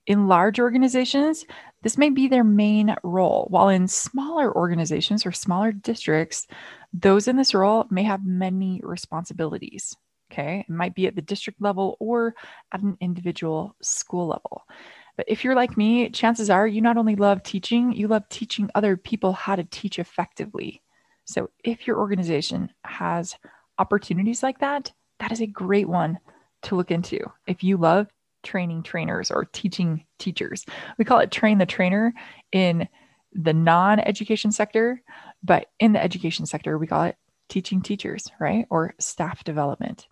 In 0.07 0.27
large 0.27 0.59
organizations, 0.59 1.45
this 1.83 1.97
may 1.97 2.09
be 2.09 2.27
their 2.27 2.43
main 2.43 2.95
role, 3.03 3.47
while 3.49 3.69
in 3.69 3.87
smaller 3.87 4.55
organizations 4.55 5.25
or 5.25 5.31
smaller 5.31 5.71
districts, 5.71 6.47
those 6.93 7.27
in 7.27 7.37
this 7.37 7.53
role 7.53 7.85
may 7.89 8.03
have 8.03 8.25
many 8.25 8.81
responsibilities. 8.83 9.95
Okay, 10.31 10.65
it 10.67 10.71
might 10.71 10.95
be 10.95 11.07
at 11.07 11.15
the 11.15 11.21
district 11.21 11.61
level 11.61 11.97
or 11.99 12.33
at 12.71 12.81
an 12.81 12.97
individual 13.01 13.75
school 13.81 14.27
level. 14.27 14.63
But 15.17 15.25
if 15.27 15.43
you're 15.43 15.55
like 15.55 15.75
me, 15.75 16.09
chances 16.09 16.49
are 16.49 16.65
you 16.65 16.81
not 16.81 16.97
only 16.97 17.15
love 17.15 17.43
teaching, 17.43 17.91
you 17.91 18.07
love 18.07 18.27
teaching 18.29 18.69
other 18.73 18.95
people 18.95 19.33
how 19.33 19.57
to 19.57 19.65
teach 19.65 19.99
effectively. 19.99 20.81
So 21.25 21.49
if 21.63 21.85
your 21.85 21.99
organization 21.99 22.71
has 22.85 23.35
opportunities 23.77 24.41
like 24.41 24.59
that, 24.59 24.91
that 25.19 25.31
is 25.31 25.41
a 25.41 25.47
great 25.47 25.87
one 25.87 26.17
to 26.63 26.75
look 26.75 26.91
into. 26.91 27.19
If 27.45 27.63
you 27.63 27.77
love 27.77 28.07
training 28.43 28.83
trainers 28.83 29.31
or 29.31 29.45
teaching 29.45 30.05
teachers, 30.19 30.65
we 30.97 31.05
call 31.05 31.19
it 31.19 31.31
train 31.31 31.57
the 31.57 31.65
trainer 31.65 32.13
in 32.51 32.87
the 33.33 33.53
non 33.53 33.99
education 33.99 34.51
sector, 34.51 35.01
but 35.43 35.67
in 35.79 35.93
the 35.93 36.03
education 36.03 36.45
sector, 36.45 36.77
we 36.77 36.87
call 36.87 37.03
it 37.03 37.15
teaching 37.49 37.81
teachers, 37.81 38.27
right? 38.39 38.65
Or 38.69 38.93
staff 38.99 39.43
development. 39.43 40.07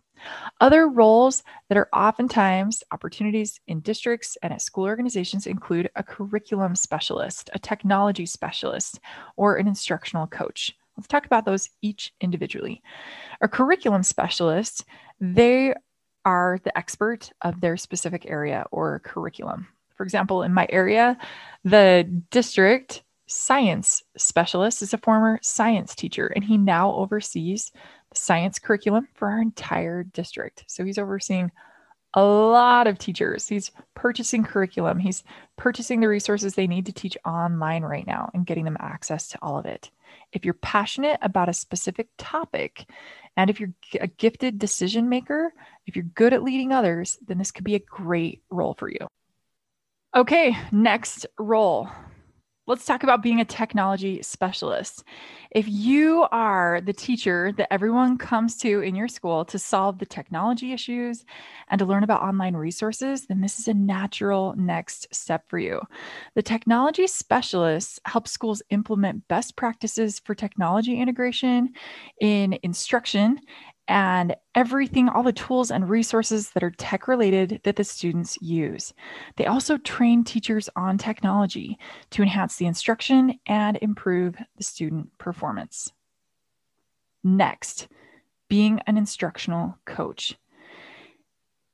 Other 0.59 0.87
roles 0.87 1.43
that 1.69 1.77
are 1.77 1.89
oftentimes 1.93 2.83
opportunities 2.91 3.59
in 3.67 3.79
districts 3.79 4.37
and 4.41 4.53
at 4.53 4.61
school 4.61 4.83
organizations 4.85 5.47
include 5.47 5.89
a 5.95 6.03
curriculum 6.03 6.75
specialist, 6.75 7.49
a 7.53 7.59
technology 7.59 8.25
specialist, 8.25 8.99
or 9.37 9.55
an 9.55 9.67
instructional 9.67 10.27
coach. 10.27 10.75
Let's 10.97 11.07
talk 11.07 11.25
about 11.25 11.45
those 11.45 11.69
each 11.81 12.13
individually. 12.19 12.81
A 13.39 13.47
curriculum 13.47 14.03
specialist, 14.03 14.83
they 15.21 15.73
are 16.25 16.59
the 16.63 16.77
expert 16.77 17.31
of 17.41 17.61
their 17.61 17.77
specific 17.77 18.25
area 18.27 18.65
or 18.71 18.99
curriculum. 18.99 19.67
For 19.95 20.03
example, 20.03 20.43
in 20.43 20.53
my 20.53 20.67
area, 20.69 21.17
the 21.63 22.09
district 22.31 23.03
science 23.27 24.01
specialist 24.17 24.81
is 24.81 24.93
a 24.93 24.97
former 24.97 25.39
science 25.41 25.93
teacher, 25.93 26.27
and 26.27 26.43
he 26.43 26.57
now 26.57 26.93
oversees 26.93 27.71
the 28.09 28.17
science 28.17 28.59
curriculum 28.59 29.07
for 29.13 29.29
our 29.29 29.41
entire 29.41 30.03
district. 30.03 30.63
So 30.67 30.83
he's 30.83 30.97
overseeing 30.97 31.51
a 32.15 32.23
lot 32.23 32.87
of 32.87 32.97
teachers. 32.97 33.47
He's 33.47 33.71
purchasing 33.93 34.43
curriculum, 34.43 34.97
he's 34.99 35.23
purchasing 35.57 35.99
the 35.99 36.07
resources 36.07 36.55
they 36.55 36.65
need 36.67 36.87
to 36.87 36.93
teach 36.93 37.17
online 37.25 37.83
right 37.83 38.07
now 38.07 38.31
and 38.33 38.45
getting 38.45 38.65
them 38.65 38.77
access 38.79 39.27
to 39.29 39.39
all 39.41 39.59
of 39.59 39.65
it. 39.65 39.91
If 40.31 40.45
you're 40.45 40.53
passionate 40.53 41.19
about 41.21 41.49
a 41.49 41.53
specific 41.53 42.09
topic, 42.17 42.85
and 43.35 43.49
if 43.49 43.59
you're 43.59 43.73
a 43.99 44.07
gifted 44.07 44.59
decision 44.59 45.09
maker, 45.09 45.53
if 45.87 45.95
you're 45.95 46.03
good 46.03 46.33
at 46.33 46.43
leading 46.43 46.71
others, 46.71 47.17
then 47.25 47.37
this 47.37 47.51
could 47.51 47.63
be 47.63 47.75
a 47.75 47.79
great 47.79 48.43
role 48.49 48.73
for 48.73 48.89
you. 48.89 49.07
Okay, 50.15 50.57
next 50.71 51.25
role 51.37 51.89
let's 52.69 52.85
talk 52.85 53.01
about 53.01 53.23
being 53.23 53.41
a 53.41 53.45
technology 53.45 54.21
specialist. 54.21 55.03
If 55.49 55.67
you 55.67 56.27
are 56.31 56.81
the 56.81 56.93
teacher 56.93 57.51
that 57.57 57.73
everyone 57.73 58.19
comes 58.19 58.55
to 58.57 58.81
in 58.81 58.93
your 58.93 59.07
school 59.07 59.43
to 59.45 59.57
solve 59.57 59.97
the 59.97 60.05
technology 60.05 60.71
issues 60.71 61.25
and 61.69 61.79
to 61.79 61.85
learn 61.85 62.03
about 62.03 62.21
online 62.21 62.55
resources, 62.55 63.25
then 63.25 63.41
this 63.41 63.57
is 63.57 63.67
a 63.67 63.73
natural 63.73 64.53
next 64.55 65.07
step 65.11 65.49
for 65.49 65.57
you. 65.57 65.81
The 66.35 66.43
technology 66.43 67.07
specialists 67.07 67.99
help 68.05 68.27
schools 68.27 68.61
implement 68.69 69.27
best 69.27 69.55
practices 69.55 70.19
for 70.19 70.35
technology 70.35 71.01
integration 71.01 71.73
in 72.21 72.59
instruction 72.61 73.39
and 73.89 74.35
everything, 74.53 75.09
all 75.09 75.23
the 75.23 75.33
tools 75.33 75.71
and 75.71 75.89
resources 75.89 76.51
that 76.51 76.63
are 76.63 76.69
tech 76.69 77.07
related 77.07 77.59
that 77.63 77.75
the 77.75 77.83
students 77.83 78.37
use. 78.39 78.93
They 79.35 79.47
also 79.47 79.77
train 79.77 80.23
teachers 80.23 80.69
on 80.75 80.99
technology 80.99 81.77
to 82.11 82.21
enhance 82.21 82.55
the 82.55 82.67
instruction 82.67 83.39
and 83.47 83.79
improve 83.81 84.35
the 84.57 84.63
student 84.63 85.09
performance. 85.17 85.91
Next, 87.23 87.87
being 88.47 88.79
an 88.85 88.95
instructional 88.95 89.75
coach. 89.85 90.35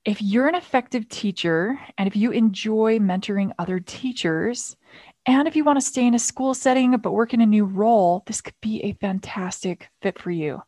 If 0.06 0.22
you're 0.22 0.48
an 0.48 0.56
effective 0.56 1.10
teacher 1.10 1.80
and 1.98 2.08
if 2.08 2.16
you 2.16 2.32
enjoy 2.32 3.00
mentoring 3.00 3.52
other 3.60 3.80
teachers, 3.80 4.78
and 5.26 5.48
if 5.48 5.56
you 5.56 5.64
want 5.64 5.80
to 5.80 5.86
stay 5.86 6.06
in 6.06 6.14
a 6.14 6.20
school 6.20 6.54
setting 6.54 6.96
but 6.98 7.12
work 7.12 7.34
in 7.34 7.42
a 7.42 7.46
new 7.46 7.66
role, 7.66 8.24
this 8.26 8.40
could 8.40 8.54
be 8.62 8.82
a 8.84 8.94
fantastic 8.94 9.90
fit 10.02 10.18
for 10.20 10.32
you. 10.32 10.62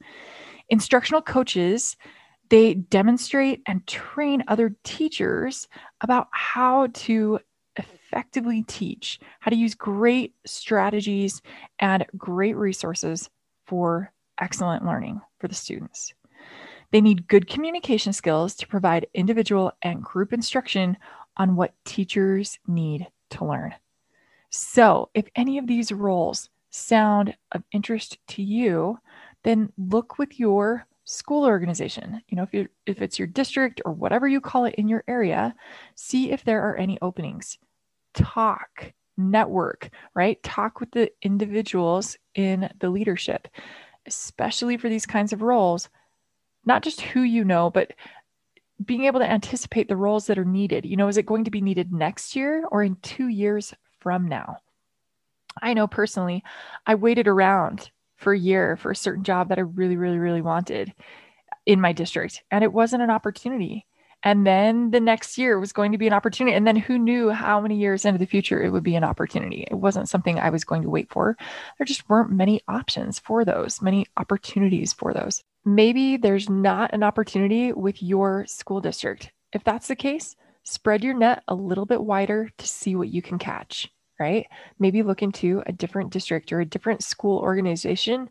Instructional 0.69 1.21
coaches, 1.21 1.95
they 2.49 2.75
demonstrate 2.75 3.61
and 3.65 3.85
train 3.87 4.43
other 4.47 4.75
teachers 4.83 5.67
about 6.01 6.27
how 6.31 6.87
to 6.87 7.39
effectively 7.77 8.63
teach, 8.63 9.19
how 9.39 9.49
to 9.49 9.57
use 9.57 9.75
great 9.75 10.33
strategies 10.45 11.41
and 11.79 12.05
great 12.17 12.55
resources 12.55 13.29
for 13.65 14.11
excellent 14.39 14.85
learning 14.85 15.21
for 15.39 15.47
the 15.47 15.55
students. 15.55 16.13
They 16.91 17.01
need 17.01 17.27
good 17.27 17.49
communication 17.49 18.13
skills 18.13 18.55
to 18.55 18.67
provide 18.67 19.07
individual 19.13 19.73
and 19.81 20.01
group 20.01 20.31
instruction 20.31 20.97
on 21.35 21.55
what 21.55 21.73
teachers 21.85 22.59
need 22.65 23.07
to 23.31 23.45
learn. 23.45 23.75
So, 24.49 25.09
if 25.13 25.25
any 25.35 25.57
of 25.57 25.67
these 25.67 25.91
roles 25.91 26.49
sound 26.69 27.35
of 27.51 27.63
interest 27.73 28.17
to 28.29 28.41
you, 28.41 28.99
then 29.47 29.71
look 29.77 30.17
with 30.17 30.39
your 30.39 30.85
school 31.05 31.45
organization. 31.45 32.21
You 32.27 32.35
know, 32.35 32.43
if 32.43 32.53
you 32.53 32.67
if 32.85 33.01
it's 33.01 33.17
your 33.17 33.29
district 33.29 33.81
or 33.85 33.93
whatever 33.93 34.27
you 34.27 34.41
call 34.41 34.65
it 34.65 34.75
in 34.75 34.89
your 34.89 35.05
area, 35.07 35.55
see 35.95 36.31
if 36.31 36.43
there 36.43 36.61
are 36.61 36.75
any 36.75 36.97
openings. 37.01 37.57
Talk, 38.13 38.91
network, 39.15 39.89
right? 40.13 40.41
Talk 40.43 40.81
with 40.81 40.91
the 40.91 41.09
individuals 41.21 42.17
in 42.35 42.69
the 42.79 42.89
leadership, 42.89 43.47
especially 44.05 44.75
for 44.75 44.89
these 44.89 45.05
kinds 45.05 45.31
of 45.31 45.41
roles. 45.41 45.87
Not 46.65 46.83
just 46.83 46.99
who 46.99 47.21
you 47.21 47.45
know, 47.45 47.69
but 47.69 47.93
being 48.83 49.05
able 49.05 49.21
to 49.21 49.31
anticipate 49.31 49.87
the 49.87 49.95
roles 49.95 50.27
that 50.27 50.37
are 50.37 50.45
needed. 50.45 50.85
You 50.85 50.97
know, 50.97 51.07
is 51.07 51.17
it 51.17 51.25
going 51.25 51.45
to 51.45 51.51
be 51.51 51.61
needed 51.61 51.93
next 51.93 52.35
year 52.35 52.65
or 52.69 52.83
in 52.83 52.97
2 52.97 53.29
years 53.29 53.73
from 53.99 54.27
now? 54.27 54.57
I 55.61 55.73
know 55.73 55.87
personally, 55.87 56.43
I 56.85 56.95
waited 56.95 57.27
around 57.29 57.91
for 58.17 58.33
a 58.33 58.39
year 58.39 58.75
for 58.75 58.91
a 58.91 58.95
certain 58.95 59.23
job 59.23 59.49
that 59.49 59.57
I 59.57 59.61
really, 59.61 59.95
really, 59.95 60.17
really 60.17 60.41
wanted 60.41 60.93
in 61.65 61.79
my 61.79 61.93
district. 61.93 62.43
And 62.51 62.63
it 62.63 62.73
wasn't 62.73 63.03
an 63.03 63.09
opportunity. 63.09 63.85
And 64.23 64.47
then 64.47 64.91
the 64.91 64.99
next 64.99 65.37
year 65.37 65.59
was 65.59 65.71
going 65.71 65.91
to 65.91 65.97
be 65.97 66.07
an 66.07 66.13
opportunity. 66.13 66.55
And 66.55 66.65
then 66.65 66.75
who 66.75 66.97
knew 66.97 67.29
how 67.29 67.61
many 67.61 67.77
years 67.77 68.03
into 68.03 68.17
the 68.17 68.25
future 68.25 68.61
it 68.61 68.71
would 68.71 68.83
be 68.83 68.95
an 68.95 69.03
opportunity? 69.03 69.67
It 69.69 69.75
wasn't 69.75 70.09
something 70.09 70.39
I 70.39 70.49
was 70.49 70.63
going 70.63 70.81
to 70.81 70.89
wait 70.89 71.09
for. 71.11 71.37
There 71.77 71.85
just 71.85 72.09
weren't 72.09 72.31
many 72.31 72.61
options 72.67 73.19
for 73.19 73.45
those, 73.45 73.81
many 73.81 74.07
opportunities 74.17 74.91
for 74.91 75.13
those. 75.13 75.43
Maybe 75.65 76.17
there's 76.17 76.49
not 76.49 76.93
an 76.93 77.03
opportunity 77.03 77.73
with 77.73 78.01
your 78.01 78.45
school 78.47 78.81
district. 78.81 79.31
If 79.53 79.63
that's 79.63 79.87
the 79.87 79.95
case, 79.95 80.35
spread 80.63 81.03
your 81.03 81.13
net 81.13 81.43
a 81.47 81.55
little 81.55 81.85
bit 81.85 82.03
wider 82.03 82.49
to 82.57 82.67
see 82.67 82.95
what 82.95 83.09
you 83.09 83.21
can 83.21 83.37
catch 83.37 83.91
right? 84.19 84.47
Maybe 84.79 85.03
look 85.03 85.21
into 85.21 85.63
a 85.65 85.71
different 85.71 86.11
district 86.11 86.51
or 86.51 86.59
a 86.59 86.65
different 86.65 87.03
school 87.03 87.39
organization 87.39 88.29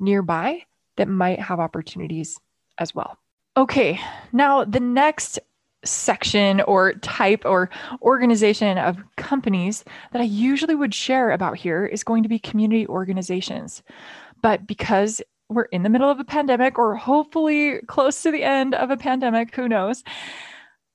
nearby 0.00 0.62
that 0.96 1.08
might 1.08 1.40
have 1.40 1.60
opportunities 1.60 2.38
as 2.78 2.94
well. 2.94 3.18
Okay, 3.56 3.98
now 4.32 4.64
the 4.64 4.80
next 4.80 5.38
section 5.84 6.60
or 6.62 6.94
type 6.94 7.42
or 7.44 7.70
organization 8.02 8.76
of 8.76 8.98
companies 9.16 9.84
that 10.12 10.20
I 10.20 10.24
usually 10.24 10.74
would 10.74 10.94
share 10.94 11.30
about 11.30 11.56
here 11.56 11.86
is 11.86 12.04
going 12.04 12.22
to 12.22 12.28
be 12.28 12.38
community 12.38 12.86
organizations. 12.86 13.82
But 14.42 14.66
because 14.66 15.22
we're 15.48 15.64
in 15.64 15.82
the 15.82 15.88
middle 15.88 16.10
of 16.10 16.18
a 16.18 16.24
pandemic 16.24 16.78
or 16.78 16.96
hopefully 16.96 17.78
close 17.86 18.22
to 18.22 18.30
the 18.30 18.42
end 18.42 18.74
of 18.74 18.90
a 18.90 18.96
pandemic, 18.96 19.54
who 19.54 19.68
knows? 19.68 20.02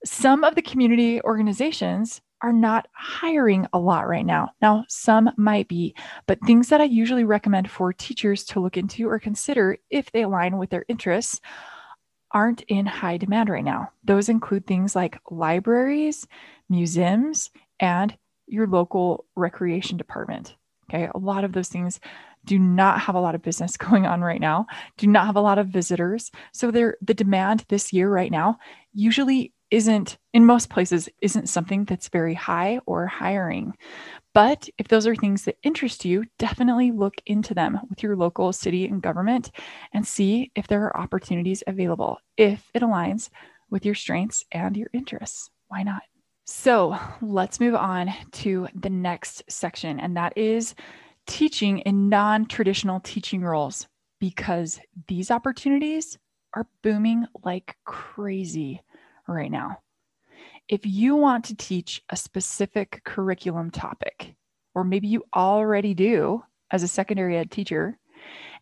Some 0.04 0.44
of 0.44 0.56
the 0.56 0.62
community 0.62 1.22
organizations 1.22 2.22
are 2.42 2.54
not 2.54 2.88
hiring 2.94 3.68
a 3.74 3.80
lot 3.80 4.08
right 4.08 4.26
now. 4.26 4.50
Now, 4.62 4.86
some 4.88 5.30
might 5.38 5.68
be, 5.68 5.96
but 6.28 6.40
things 6.46 6.70
that 6.70 6.82
I 6.82 6.86
usually 6.86 7.24
recommend 7.24 7.70
for 7.70 7.94
teachers 7.94 8.44
to 8.46 8.60
look 8.60 8.78
into 8.78 9.08
or 9.08 9.20
consider 9.20 9.78
if 9.90 10.12
they 10.12 10.24
align 10.24 10.58
with 10.58 10.70
their 10.70 10.86
interests 10.88 11.40
aren't 12.32 12.62
in 12.64 12.86
high 12.86 13.18
demand 13.18 13.50
right 13.50 13.64
now. 13.64 13.90
Those 14.04 14.30
include 14.30 14.66
things 14.66 14.96
like 14.96 15.20
libraries, 15.30 16.28
museums, 16.70 17.52
and 17.80 18.18
your 18.48 18.68
local 18.68 19.26
recreation 19.36 19.98
department. 19.98 20.56
Okay, 20.90 21.10
a 21.14 21.18
lot 21.18 21.44
of 21.44 21.54
those 21.54 21.70
things 21.70 22.00
do 22.46 22.58
not 22.58 23.00
have 23.00 23.16
a 23.16 23.20
lot 23.20 23.36
of 23.36 23.42
business 23.42 23.78
going 23.78 24.06
on 24.06 24.22
right 24.22 24.42
now, 24.42 24.66
do 24.98 25.08
not 25.08 25.26
have 25.26 25.36
a 25.36 25.42
lot 25.42 25.60
of 25.60 25.68
visitors. 25.68 26.32
So 26.54 26.72
they're, 26.72 26.98
the 27.02 27.14
demand 27.14 27.66
this 27.70 27.94
year 27.94 28.10
right 28.10 28.32
now 28.32 28.58
usually 28.94 29.54
isn't 29.72 30.18
in 30.34 30.46
most 30.46 30.70
places 30.70 31.10
isn't 31.22 31.50
something 31.50 31.86
that's 31.86 32.10
very 32.10 32.34
high 32.34 32.80
or 32.86 33.08
hiring. 33.08 33.74
But 34.34 34.70
if 34.78 34.88
those 34.88 35.08
are 35.08 35.16
things 35.16 35.44
that 35.46 35.58
interest 35.64 36.06
you 36.06 36.26
definitely 36.38 36.92
look 36.92 37.16
into 37.26 37.54
them 37.54 37.80
with 37.90 38.04
your 38.04 38.16
local 38.16 38.54
city 38.54 38.86
and 38.86 39.02
government 39.02 39.52
and 39.94 40.06
see 40.06 40.52
if 40.56 40.68
there 40.68 40.84
are 40.84 40.98
opportunities 40.98 41.64
available 41.68 42.18
if 42.38 42.70
it 42.74 42.82
aligns 42.82 43.30
with 43.70 43.86
your 43.86 43.96
strengths 43.96 44.46
and 44.52 44.78
your 44.78 44.90
interests. 44.94 45.50
Why 45.70 45.84
not? 45.84 46.04
So 46.46 46.98
let's 47.22 47.60
move 47.60 47.76
on 47.76 48.12
to 48.34 48.68
the 48.76 48.90
next 48.90 49.44
section, 49.50 50.00
and 50.00 50.18
that 50.18 50.38
is 50.38 50.76
teaching 51.28 51.80
in 51.80 52.10
non 52.10 52.46
traditional 52.46 53.00
teaching 53.00 53.42
roles 53.42 53.88
because 54.20 54.80
these 55.08 55.32
opportunities 55.32 56.18
are 56.54 56.68
booming 56.84 57.26
like 57.44 57.78
crazy 57.86 58.82
right 59.32 59.52
now. 59.52 59.78
If 60.68 60.86
you 60.86 61.16
want 61.16 61.46
to 61.46 61.56
teach 61.56 62.02
a 62.10 62.16
specific 62.16 63.02
curriculum 63.04 63.72
topic, 63.72 64.36
or 64.74 64.84
maybe 64.84 65.08
you 65.08 65.24
already 65.36 65.94
do 65.94 66.44
as 66.72 66.84
a 66.84 66.88
secondary 66.88 67.38
ed 67.38 67.52
teacher, 67.52 67.98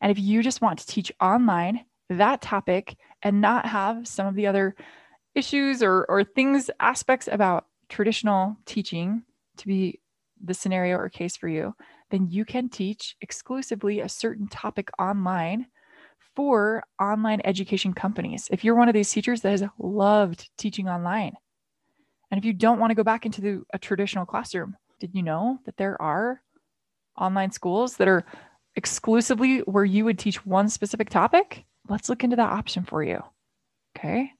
and 0.01 0.11
if 0.11 0.19
you 0.19 0.41
just 0.41 0.61
want 0.61 0.79
to 0.79 0.87
teach 0.87 1.11
online 1.21 1.85
that 2.09 2.41
topic 2.41 2.95
and 3.21 3.41
not 3.41 3.65
have 3.65 4.07
some 4.07 4.25
of 4.25 4.35
the 4.35 4.47
other 4.47 4.75
issues 5.35 5.83
or, 5.83 6.05
or 6.09 6.23
things, 6.23 6.71
aspects 6.79 7.27
about 7.31 7.65
traditional 7.89 8.57
teaching 8.65 9.23
to 9.57 9.67
be 9.67 9.99
the 10.43 10.53
scenario 10.53 10.97
or 10.97 11.09
case 11.09 11.35
for 11.35 11.47
you, 11.47 11.75
then 12.11 12.27
you 12.29 12.45
can 12.45 12.69
teach 12.69 13.15
exclusively 13.21 13.99
a 13.99 14.09
certain 14.09 14.47
topic 14.47 14.89
online 14.97 15.67
for 16.39 16.85
online 17.01 17.41
education 17.43 17.91
companies. 17.91 18.47
If 18.49 18.63
you're 18.63 18.77
one 18.77 18.87
of 18.87 18.93
these 18.93 19.11
teachers 19.11 19.41
that 19.41 19.49
has 19.49 19.63
loved 19.77 20.49
teaching 20.57 20.87
online, 20.87 21.33
and 22.31 22.37
if 22.37 22.45
you 22.45 22.53
don't 22.53 22.79
want 22.79 22.91
to 22.91 22.95
go 22.95 23.03
back 23.03 23.25
into 23.25 23.41
the, 23.41 23.61
a 23.73 23.77
traditional 23.77 24.25
classroom, 24.25 24.77
did 25.01 25.13
you 25.13 25.21
know 25.21 25.59
that 25.65 25.75
there 25.75 26.01
are 26.01 26.41
online 27.17 27.51
schools 27.51 27.97
that 27.97 28.07
are 28.07 28.23
exclusively 28.77 29.59
where 29.65 29.83
you 29.83 30.05
would 30.05 30.17
teach 30.17 30.45
one 30.45 30.69
specific 30.69 31.09
topic? 31.09 31.65
Let's 31.89 32.07
look 32.07 32.23
into 32.23 32.37
that 32.37 32.53
option 32.53 32.85
for 32.85 33.03
you. 33.03 33.21
Okay. 33.97 34.31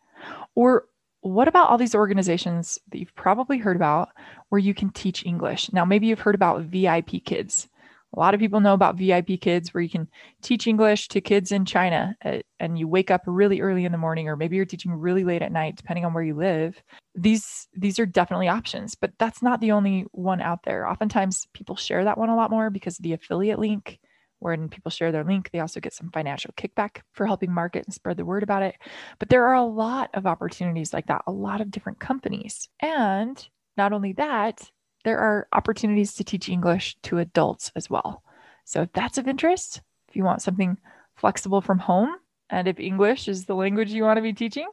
Or 0.56 0.86
what 1.20 1.50
about 1.50 1.70
all 1.70 1.78
these 1.78 1.96
organizations 1.96 2.80
that 2.94 3.00
you've 3.00 3.16
probably 3.16 3.58
heard 3.58 3.76
about 3.76 4.08
where 4.48 4.60
you 4.60 4.74
can 4.74 4.90
teach 4.92 5.26
English? 5.26 5.74
Now, 5.74 5.84
maybe 5.84 6.08
you've 6.08 6.22
heard 6.22 6.36
about 6.36 6.62
VIP 6.62 7.26
Kids. 7.26 7.68
A 8.16 8.20
lot 8.20 8.34
of 8.34 8.40
people 8.40 8.60
know 8.60 8.74
about 8.74 8.98
VIP 8.98 9.40
Kids 9.40 9.74
where 9.74 9.82
you 9.82 9.90
can 9.90 10.08
teach 10.42 10.66
English 10.66 11.10
to 11.10 11.22
kids 11.22 11.52
in 11.52 11.64
China 11.64 12.16
uh, 12.26 12.40
and 12.60 12.78
you 12.78 12.88
wake 12.88 13.12
up 13.12 13.22
really 13.28 13.62
early 13.62 13.86
in 13.86 13.92
the 13.92 13.98
morning 13.98 14.28
or 14.28 14.36
maybe 14.36 14.56
you're 14.56 14.66
teaching 14.66 14.92
really 14.92 15.24
late 15.24 15.44
at 15.44 15.52
night 15.52 15.76
depending 15.76 16.06
on 16.06 16.14
where 16.14 16.24
you 16.24 16.36
live. 16.36 16.82
These 17.16 17.68
these 17.74 18.00
are 18.00 18.06
definitely 18.06 18.48
options, 18.48 18.96
but 18.96 19.12
that's 19.20 19.42
not 19.42 19.62
the 19.62 19.72
only 19.72 20.06
one 20.12 20.42
out 20.42 20.64
there. 20.64 20.88
Oftentimes 20.88 21.48
people 21.54 21.76
share 21.76 22.04
that 22.04 22.18
one 22.18 22.30
a 22.30 22.36
lot 22.36 22.52
more 22.52 22.70
because 22.70 22.98
of 22.98 23.04
the 23.04 23.14
affiliate 23.14 23.60
link 23.60 24.00
when 24.40 24.70
people 24.70 24.90
share 24.90 25.12
their 25.12 25.24
link, 25.24 25.52
they 25.52 25.60
also 25.60 25.80
get 25.80 25.94
some 25.94 26.12
financial 26.12 26.54
kickback 26.58 27.02
for 27.14 27.26
helping 27.26 27.54
market 27.54 27.86
and 27.86 27.94
spread 27.94 28.18
the 28.18 28.26
word 28.26 28.44
about 28.44 28.64
it. 28.64 28.76
But 29.20 29.30
there 29.30 29.46
are 29.48 29.56
a 29.56 29.64
lot 29.64 30.10
of 30.14 30.26
opportunities 30.26 30.94
like 30.94 31.08
that, 31.08 31.24
a 31.28 31.32
lot 31.32 31.62
of 31.62 31.72
different 31.72 32.00
companies. 32.00 32.70
And 32.80 33.46
not 33.78 33.94
only 33.94 34.14
that, 34.14 34.72
there 35.10 35.18
are 35.18 35.48
opportunities 35.54 36.14
to 36.14 36.24
teach 36.24 36.50
English 36.50 36.96
to 37.02 37.18
adults 37.18 37.72
as 37.76 37.90
well. 37.90 38.22
So 38.64 38.84
if 38.84 38.94
that's 38.94 39.18
of 39.18 39.28
interest, 39.28 39.82
if 40.08 40.16
you 40.16 40.24
want 40.24 40.44
something 40.44 40.78
flexible 41.16 41.62
from 41.62 41.80
home, 41.80 42.16
and 42.52 42.68
if 42.68 42.80
English 42.80 43.28
is 43.28 43.46
the 43.46 43.56
language 43.56 43.90
you 43.90 44.04
want 44.04 44.18
to 44.18 44.22
be 44.22 44.34
teaching, 44.34 44.68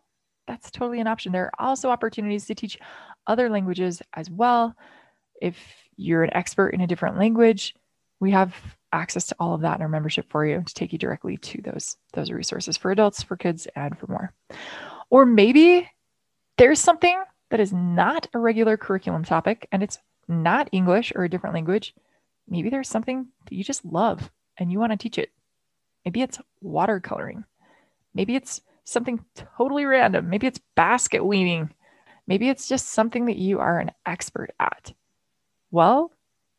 that's 0.47 0.71
totally 0.71 1.01
an 1.01 1.07
option. 1.07 1.33
There 1.33 1.47
are 1.47 1.69
also 1.69 1.89
opportunities 1.89 2.45
to 2.47 2.55
teach 2.55 2.79
other 3.27 3.49
languages 3.49 4.03
as 4.13 4.29
well. 4.29 4.77
If 5.41 5.57
you're 5.97 6.23
an 6.23 6.37
expert 6.37 6.75
in 6.75 6.83
a 6.83 6.87
different 6.87 7.17
language, 7.17 7.75
we 8.21 8.31
have 8.33 8.55
access 8.93 9.29
to 9.29 9.37
all 9.41 9.55
of 9.55 9.63
that 9.63 9.77
in 9.77 9.83
our 9.83 9.89
membership 9.89 10.27
for 10.29 10.45
you 10.45 10.63
to 10.63 10.75
take 10.75 10.93
you 10.93 10.99
directly 10.99 11.39
to 11.39 11.63
those 11.63 11.97
those 12.13 12.31
resources 12.31 12.77
for 12.77 12.91
adults, 12.91 13.23
for 13.23 13.39
kids, 13.39 13.67
and 13.75 13.99
for 13.99 14.07
more. 14.09 14.35
Or 15.09 15.25
maybe 15.25 15.91
there's 16.59 16.81
something 16.81 17.19
that 17.51 17.61
is 17.61 17.73
not 17.73 18.29
a 18.35 18.39
regular 18.39 18.77
curriculum 18.77 19.25
topic 19.25 19.69
and 19.73 19.83
it's 19.83 19.99
not 20.29 20.69
English 20.73 21.13
or 21.15 21.25
a 21.25 21.31
different 21.31 21.55
language. 21.55 21.95
Maybe 22.49 22.71
there's 22.71 22.89
something 22.89 23.27
that 23.45 23.55
you 23.55 23.65
just 23.65 23.85
love 23.85 24.31
and 24.57 24.71
you 24.71 24.79
want 24.79 24.93
to 24.93 24.99
teach 24.99 25.19
it. 25.19 25.31
Maybe 26.05 26.23
it's 26.23 26.39
watercoloring. 26.65 27.45
Maybe 28.15 28.37
it's 28.37 28.61
something 28.85 29.25
totally 29.57 29.85
random. 29.85 30.31
Maybe 30.31 30.47
it's 30.47 30.61
basket 30.75 31.25
weaving. 31.25 31.71
Maybe 32.27 32.49
it's 32.49 32.69
just 32.69 32.89
something 32.89 33.27
that 33.27 33.37
you 33.37 33.59
are 33.59 33.79
an 33.79 33.91
expert 34.07 34.53
at. 34.59 34.93
Well, 35.71 36.13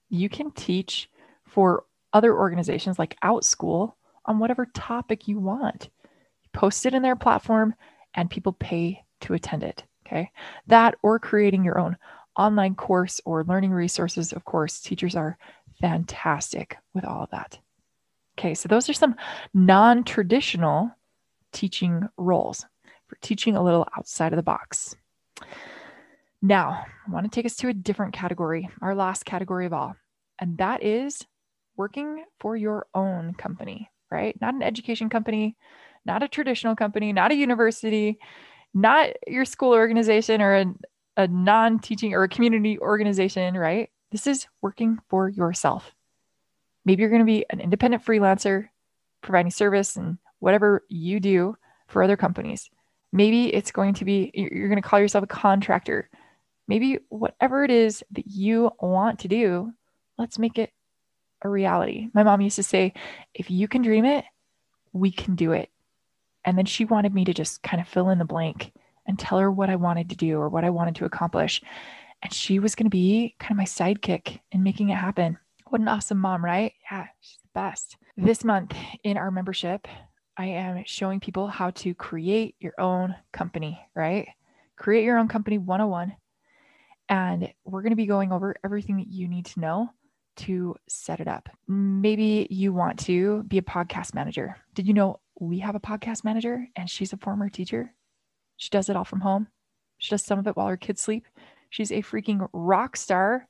you 0.10 0.30
can 0.30 0.52
teach 0.52 1.10
for 1.46 1.86
other 2.14 2.38
organizations 2.38 3.00
like 3.00 3.18
Outschool 3.24 3.94
on 4.26 4.40
whatever 4.40 4.66
topic 4.74 5.28
you 5.28 5.40
want. 5.40 5.90
You 6.44 6.50
post 6.54 6.86
it 6.86 6.94
in 6.94 7.02
their 7.02 7.16
platform 7.16 7.74
and 8.14 8.30
people 8.30 8.54
pay 8.54 9.04
to 9.22 9.34
attend 9.34 9.64
it. 9.64 9.84
Okay. 10.06 10.32
That 10.68 10.96
or 11.02 11.20
creating 11.20 11.64
your 11.64 11.80
own 11.80 11.98
online 12.38 12.76
course 12.76 13.20
or 13.26 13.44
learning 13.44 13.72
resources. 13.72 14.32
Of 14.34 14.46
course, 14.46 14.80
teachers 14.80 15.16
are 15.16 15.38
fantastic 15.82 16.78
with 16.94 17.06
all 17.06 17.24
of 17.24 17.32
that. 17.32 17.60
Okay. 18.38 18.54
So 18.54 18.68
those 18.68 18.90
are 18.90 18.94
some 18.94 19.16
non 19.54 20.04
traditional 20.04 20.92
teaching 21.52 22.08
roles 22.18 22.66
for 23.08 23.18
teaching 23.22 23.56
a 23.56 23.64
little 23.64 23.88
outside 23.98 24.34
of 24.34 24.38
the 24.38 24.44
box. 24.44 24.96
Now, 26.42 26.86
I 27.08 27.12
want 27.12 27.26
to 27.26 27.36
take 27.36 27.46
us 27.46 27.56
to 27.58 27.70
a 27.70 27.74
different 27.74 28.14
category, 28.14 28.70
our 28.82 28.94
last 28.94 29.26
category 29.26 29.66
of 29.66 29.74
all, 29.74 29.96
and 30.40 30.58
that 30.60 30.84
is 30.84 31.26
working 31.76 32.26
for 32.40 32.56
your 32.56 32.88
own 32.94 33.34
company, 33.34 33.90
right? 34.12 34.40
Not 34.40 34.54
an 34.54 34.62
education 34.62 35.10
company, 35.10 35.56
not 36.06 36.22
a 36.22 36.28
traditional 36.28 36.76
company, 36.76 37.12
not 37.12 37.32
a 37.32 37.36
university, 37.36 38.20
not 38.74 39.10
your 39.26 39.46
school 39.46 39.74
organization 39.74 40.42
or 40.42 40.56
a, 40.56 40.66
a 41.18 41.28
non 41.28 41.80
teaching 41.80 42.14
or 42.14 42.24
a 42.24 42.30
community 42.30 42.80
organization, 42.80 43.58
right? 43.58 43.90
This 44.12 44.28
is 44.28 44.48
working 44.62 45.00
for 45.10 45.28
yourself. 45.28 45.92
Maybe 46.86 47.02
you're 47.02 47.10
going 47.10 47.22
to 47.22 47.26
be 47.26 47.46
an 47.50 47.60
independent 47.60 48.06
freelancer 48.06 48.70
providing 49.22 49.52
service 49.52 49.98
and 49.98 50.18
whatever 50.40 50.84
you 50.88 51.20
do 51.20 51.58
for 51.88 52.02
other 52.02 52.16
companies. 52.16 52.70
Maybe 53.12 53.54
it's 53.54 53.72
going 53.72 53.96
to 53.96 54.06
be, 54.06 54.32
you're 54.34 54.70
going 54.70 54.82
to 54.82 54.88
call 54.88 55.00
yourself 55.00 55.24
a 55.24 55.28
contractor. 55.28 56.10
Maybe 56.68 57.00
whatever 57.10 57.64
it 57.64 57.72
is 57.72 58.04
that 58.12 58.28
you 58.28 58.72
want 58.80 59.20
to 59.20 59.28
do, 59.28 59.74
let's 60.18 60.38
make 60.38 60.58
it 60.58 60.72
a 61.42 61.50
reality. 61.50 62.10
My 62.14 62.24
mom 62.24 62.42
used 62.42 62.58
to 62.58 62.64
say, 62.64 62.94
if 63.34 63.50
you 63.50 63.68
can 63.68 63.82
dream 63.82 64.06
it, 64.06 64.26
we 64.94 65.12
can 65.12 65.36
do 65.36 65.52
it. 65.52 65.70
And 66.46 66.58
then 66.58 66.66
she 66.66 66.86
wanted 66.86 67.14
me 67.14 67.26
to 67.26 67.34
just 67.34 67.64
kind 67.64 67.82
of 67.82 67.88
fill 67.88 68.10
in 68.10 68.20
the 68.20 68.26
blank 68.26 68.72
and 69.08 69.18
tell 69.18 69.40
her 69.40 69.52
what 69.52 69.70
I 69.70 69.76
wanted 69.76 70.10
to 70.10 70.16
do 70.16 70.38
or 70.38 70.50
what 70.50 70.64
I 70.64 70.70
wanted 70.70 70.96
to 70.96 71.06
accomplish. 71.06 71.62
And 72.22 72.34
she 72.34 72.60
was 72.60 72.76
going 72.76 72.86
to 72.86 72.90
be 72.90 73.36
kind 73.40 73.52
of 73.52 73.58
my 73.58 73.64
sidekick 73.64 74.40
in 74.52 74.64
making 74.64 74.90
it 74.90 74.96
happen. 74.96 75.38
What 75.68 75.82
an 75.82 75.88
awesome 75.88 76.18
mom, 76.18 76.44
right? 76.44 76.74
Yeah, 76.92 77.08
she's 77.22 77.40
the 77.44 77.50
best. 77.54 77.98
This 78.16 78.44
month 78.44 78.76
in 79.04 79.18
our 79.18 79.32
membership, 79.32 79.88
I 80.38 80.46
am 80.46 80.84
showing 80.86 81.20
people 81.20 81.48
how 81.48 81.72
to 81.72 81.94
create 81.94 82.56
your 82.60 82.74
own 82.80 83.16
company, 83.32 83.80
right? 83.96 84.28
Create 84.76 85.04
your 85.04 85.18
own 85.18 85.28
company 85.28 85.58
101. 85.58 86.16
And 87.10 87.54
we're 87.66 87.82
going 87.82 87.92
to 87.92 87.96
be 87.96 88.06
going 88.06 88.32
over 88.32 88.56
everything 88.64 88.98
that 88.98 89.08
you 89.08 89.28
need 89.28 89.46
to 89.48 89.60
know 89.60 89.90
to 90.38 90.76
set 90.88 91.20
it 91.20 91.28
up. 91.28 91.50
Maybe 91.68 92.48
you 92.50 92.74
want 92.74 93.00
to 93.00 93.44
be 93.44 93.58
a 93.58 93.64
podcast 93.64 94.14
manager. 94.14 94.58
Did 94.74 94.88
you 94.88 94.94
know 94.94 95.20
we 95.40 95.60
have 95.60 95.76
a 95.76 95.80
podcast 95.80 96.24
manager 96.24 96.68
and 96.76 96.90
she's 96.90 97.14
a 97.14 97.18
former 97.18 97.50
teacher? 97.50 97.94
She 98.58 98.70
does 98.70 98.90
it 98.90 98.96
all 98.96 99.06
from 99.06 99.22
home. 99.22 99.48
She 99.98 100.10
does 100.10 100.24
some 100.24 100.40
of 100.40 100.48
it 100.48 100.56
while 100.56 100.68
her 100.68 100.78
kids 100.78 101.02
sleep. 101.02 101.26
She's 101.70 101.92
a 101.92 102.02
freaking 102.02 102.48
rock 102.54 102.98
star. 102.98 103.48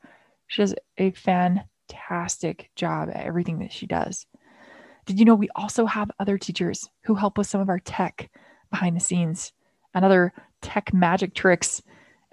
She 0.48 0.62
does 0.62 0.76
a 0.98 1.12
fantastic 1.12 2.70
job 2.76 3.10
at 3.10 3.26
everything 3.26 3.60
that 3.60 3.72
she 3.72 3.86
does. 3.86 4.26
Did 5.06 5.20
you 5.20 5.26
know 5.26 5.36
we 5.36 5.50
also 5.56 5.86
have 5.86 6.12
other 6.20 6.38
teachers 6.38 6.89
who 7.04 7.15
help 7.15 7.38
with 7.38 7.48
some 7.48 7.62
of 7.62 7.70
our 7.70 7.80
tech 7.80 8.30
behind 8.70 8.96
the 8.96 9.02
scenes 9.02 9.54
and 9.93 10.04
other 10.04 10.34
tech 10.62 10.93
magic 10.93 11.34
tricks 11.34 11.82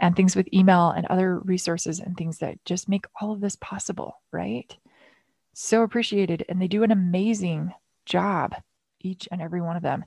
and 0.00 0.16
things 0.16 0.34
with 0.34 0.52
email 0.52 0.90
and 0.90 1.06
other 1.06 1.38
resources 1.40 2.00
and 2.00 2.16
things 2.16 2.38
that 2.38 2.62
just 2.64 2.88
make 2.88 3.06
all 3.20 3.32
of 3.32 3.40
this 3.40 3.56
possible, 3.56 4.20
right? 4.32 4.76
So 5.52 5.82
appreciated. 5.82 6.44
And 6.48 6.60
they 6.60 6.66
do 6.66 6.82
an 6.82 6.90
amazing 6.90 7.72
job, 8.04 8.56
each 9.00 9.28
and 9.30 9.40
every 9.40 9.60
one 9.60 9.76
of 9.76 9.82
them. 9.82 10.04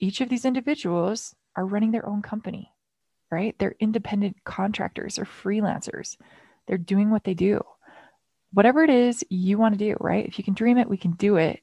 Each 0.00 0.20
of 0.20 0.28
these 0.28 0.44
individuals 0.44 1.34
are 1.56 1.66
running 1.66 1.92
their 1.92 2.06
own 2.08 2.22
company, 2.22 2.72
right? 3.30 3.54
They're 3.58 3.76
independent 3.80 4.36
contractors 4.44 5.18
or 5.18 5.24
freelancers. 5.24 6.16
They're 6.66 6.78
doing 6.78 7.10
what 7.10 7.24
they 7.24 7.34
do. 7.34 7.62
Whatever 8.52 8.84
it 8.84 8.90
is 8.90 9.24
you 9.30 9.58
want 9.58 9.74
to 9.74 9.84
do, 9.84 9.96
right? 10.00 10.26
If 10.26 10.38
you 10.38 10.44
can 10.44 10.54
dream 10.54 10.78
it, 10.78 10.88
we 10.88 10.96
can 10.96 11.12
do 11.12 11.36
it. 11.36 11.60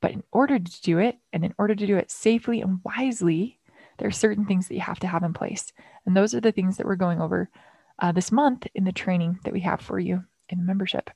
But 0.00 0.10
in 0.10 0.24
order 0.32 0.58
to 0.58 0.82
do 0.82 0.98
it, 0.98 1.16
and 1.32 1.44
in 1.44 1.54
order 1.58 1.74
to 1.74 1.86
do 1.86 1.96
it 1.96 2.10
safely 2.10 2.60
and 2.60 2.80
wisely, 2.84 3.60
there 3.98 4.08
are 4.08 4.12
certain 4.12 4.44
things 4.44 4.66
that 4.66 4.74
you 4.74 4.80
have 4.80 4.98
to 5.00 5.06
have 5.06 5.22
in 5.22 5.32
place. 5.32 5.72
And 6.04 6.16
those 6.16 6.34
are 6.34 6.40
the 6.40 6.50
things 6.50 6.76
that 6.76 6.86
we're 6.86 6.96
going 6.96 7.20
over 7.20 7.48
uh, 8.00 8.10
this 8.10 8.32
month 8.32 8.66
in 8.74 8.82
the 8.84 8.92
training 8.92 9.38
that 9.44 9.52
we 9.52 9.60
have 9.60 9.80
for 9.80 10.00
you 10.00 10.24
in 10.48 10.66
membership. 10.66 11.10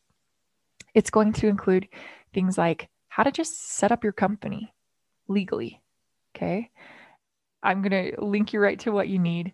It's 0.94 1.10
going 1.10 1.32
to 1.34 1.48
include 1.48 1.88
things 2.32 2.56
like 2.56 2.88
how 3.08 3.24
to 3.24 3.32
just 3.32 3.72
set 3.72 3.90
up 3.90 4.04
your 4.04 4.12
company 4.12 4.72
legally. 5.26 5.82
Okay. 6.36 6.70
I'm 7.62 7.82
going 7.82 8.12
to 8.12 8.24
link 8.24 8.52
you 8.52 8.60
right 8.60 8.78
to 8.80 8.92
what 8.92 9.08
you 9.08 9.18
need. 9.18 9.52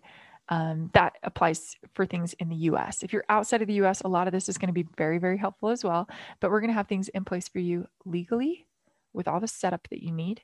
Um, 0.49 0.89
that 0.93 1.13
applies 1.23 1.77
for 1.93 2.05
things 2.05 2.33
in 2.33 2.49
the 2.49 2.55
US. 2.55 3.01
If 3.01 3.13
you're 3.13 3.23
outside 3.29 3.61
of 3.61 3.67
the 3.67 3.81
US, 3.85 4.01
a 4.01 4.07
lot 4.07 4.27
of 4.27 4.33
this 4.33 4.49
is 4.49 4.57
going 4.57 4.67
to 4.67 4.73
be 4.73 4.87
very, 4.97 5.17
very 5.17 5.37
helpful 5.37 5.69
as 5.69 5.83
well. 5.83 6.07
But 6.39 6.51
we're 6.51 6.59
going 6.59 6.69
to 6.69 6.75
have 6.75 6.87
things 6.87 7.09
in 7.09 7.23
place 7.23 7.47
for 7.47 7.59
you 7.59 7.87
legally 8.05 8.65
with 9.13 9.27
all 9.27 9.39
the 9.39 9.47
setup 9.47 9.87
that 9.89 10.03
you 10.03 10.11
need. 10.11 10.41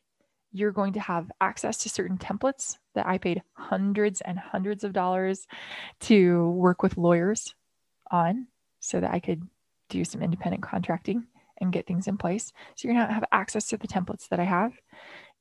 You're 0.52 0.72
going 0.72 0.94
to 0.94 1.00
have 1.00 1.32
access 1.42 1.78
to 1.80 1.90
certain 1.90 2.18
templates 2.18 2.78
that 2.96 3.06
I 3.06 3.18
paid 3.18 3.44
hundreds 3.54 4.22
and 4.22 4.40
hundreds 4.40 4.84
of 4.84 4.94
dollars 4.94 5.46
to 6.02 6.50
work 6.52 6.82
with 6.82 6.98
lawyers 6.98 7.54
on 8.10 8.48
so 8.80 9.00
that 9.00 9.12
I 9.12 9.20
could 9.20 9.44
do 9.90 10.06
some 10.06 10.24
independent 10.24 10.64
contracting 10.64 11.28
and 11.60 11.74
get 11.74 11.86
things 11.86 12.08
in 12.08 12.18
place. 12.18 12.54
So 12.76 12.88
you're 12.88 12.96
going 12.96 13.08
to 13.08 13.14
have 13.14 13.26
access 13.32 13.68
to 13.68 13.78
the 13.78 13.88
templates 13.88 14.30
that 14.30 14.40
I 14.40 14.46
have. 14.46 14.74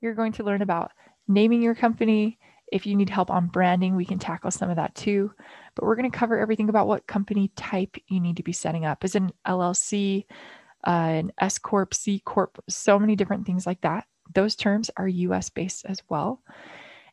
You're 0.00 0.14
going 0.14 0.32
to 0.32 0.44
learn 0.44 0.62
about 0.62 0.92
naming 1.28 1.62
your 1.62 1.74
company. 1.74 2.38
If 2.70 2.86
you 2.86 2.96
need 2.96 3.10
help 3.10 3.30
on 3.30 3.46
branding, 3.46 3.94
we 3.94 4.04
can 4.04 4.18
tackle 4.18 4.50
some 4.50 4.70
of 4.70 4.76
that 4.76 4.94
too. 4.94 5.32
But 5.74 5.84
we're 5.84 5.96
going 5.96 6.10
to 6.10 6.16
cover 6.16 6.38
everything 6.38 6.68
about 6.68 6.86
what 6.88 7.06
company 7.06 7.50
type 7.56 7.96
you 8.08 8.20
need 8.20 8.36
to 8.38 8.42
be 8.42 8.52
setting 8.52 8.84
up. 8.84 9.04
Is 9.04 9.14
an 9.14 9.30
LLC, 9.46 10.24
uh, 10.86 10.90
an 10.90 11.32
S 11.40 11.58
corp, 11.58 11.94
C 11.94 12.20
corp, 12.20 12.62
so 12.68 12.98
many 12.98 13.16
different 13.16 13.46
things 13.46 13.66
like 13.66 13.80
that. 13.82 14.06
Those 14.34 14.56
terms 14.56 14.90
are 14.96 15.08
US 15.08 15.48
based 15.48 15.86
as 15.86 16.02
well. 16.08 16.42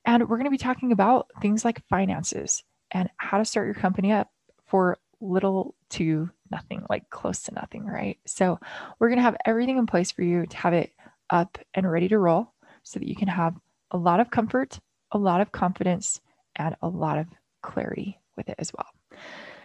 And 0.06 0.28
we're 0.28 0.38
going 0.38 0.46
to 0.46 0.52
be 0.52 0.58
talking 0.58 0.92
about 0.92 1.28
things 1.42 1.66
like 1.66 1.88
finances 1.88 2.64
and 2.92 3.10
how 3.18 3.38
to 3.38 3.46
start 3.46 3.66
your 3.66 3.76
company 3.76 4.12
up 4.12 4.30
for 4.68 4.98
little 5.20 5.76
to 5.90 6.30
nothing, 6.52 6.84
like 6.90 7.10
close 7.10 7.42
to 7.44 7.54
nothing, 7.54 7.86
right? 7.86 8.20
So 8.26 8.60
we're 9.00 9.10
going 9.10 9.18
to 9.18 9.24
have 9.24 9.38
everything 9.46 9.78
in 9.78 9.88
place 9.88 10.12
for 10.12 10.22
you 10.22 10.46
to 10.46 10.58
have 10.58 10.74
it 10.74 10.92
up 11.30 11.58
and 11.74 11.90
ready 11.90 12.08
to 12.10 12.20
roll 12.20 12.54
so 12.84 13.00
that 13.00 13.08
you 13.08 13.16
can 13.16 13.28
have 13.28 13.56
a 13.96 13.98
lot 13.98 14.20
of 14.20 14.30
comfort, 14.30 14.78
a 15.12 15.18
lot 15.18 15.40
of 15.40 15.54
confidence, 15.54 16.20
and 16.58 16.76
a 16.82 16.88
lot 16.90 17.18
of 17.18 17.28
clarity 17.64 18.20
with 18.36 18.50
it 18.50 18.56
as 18.60 18.72
well. 18.78 19.20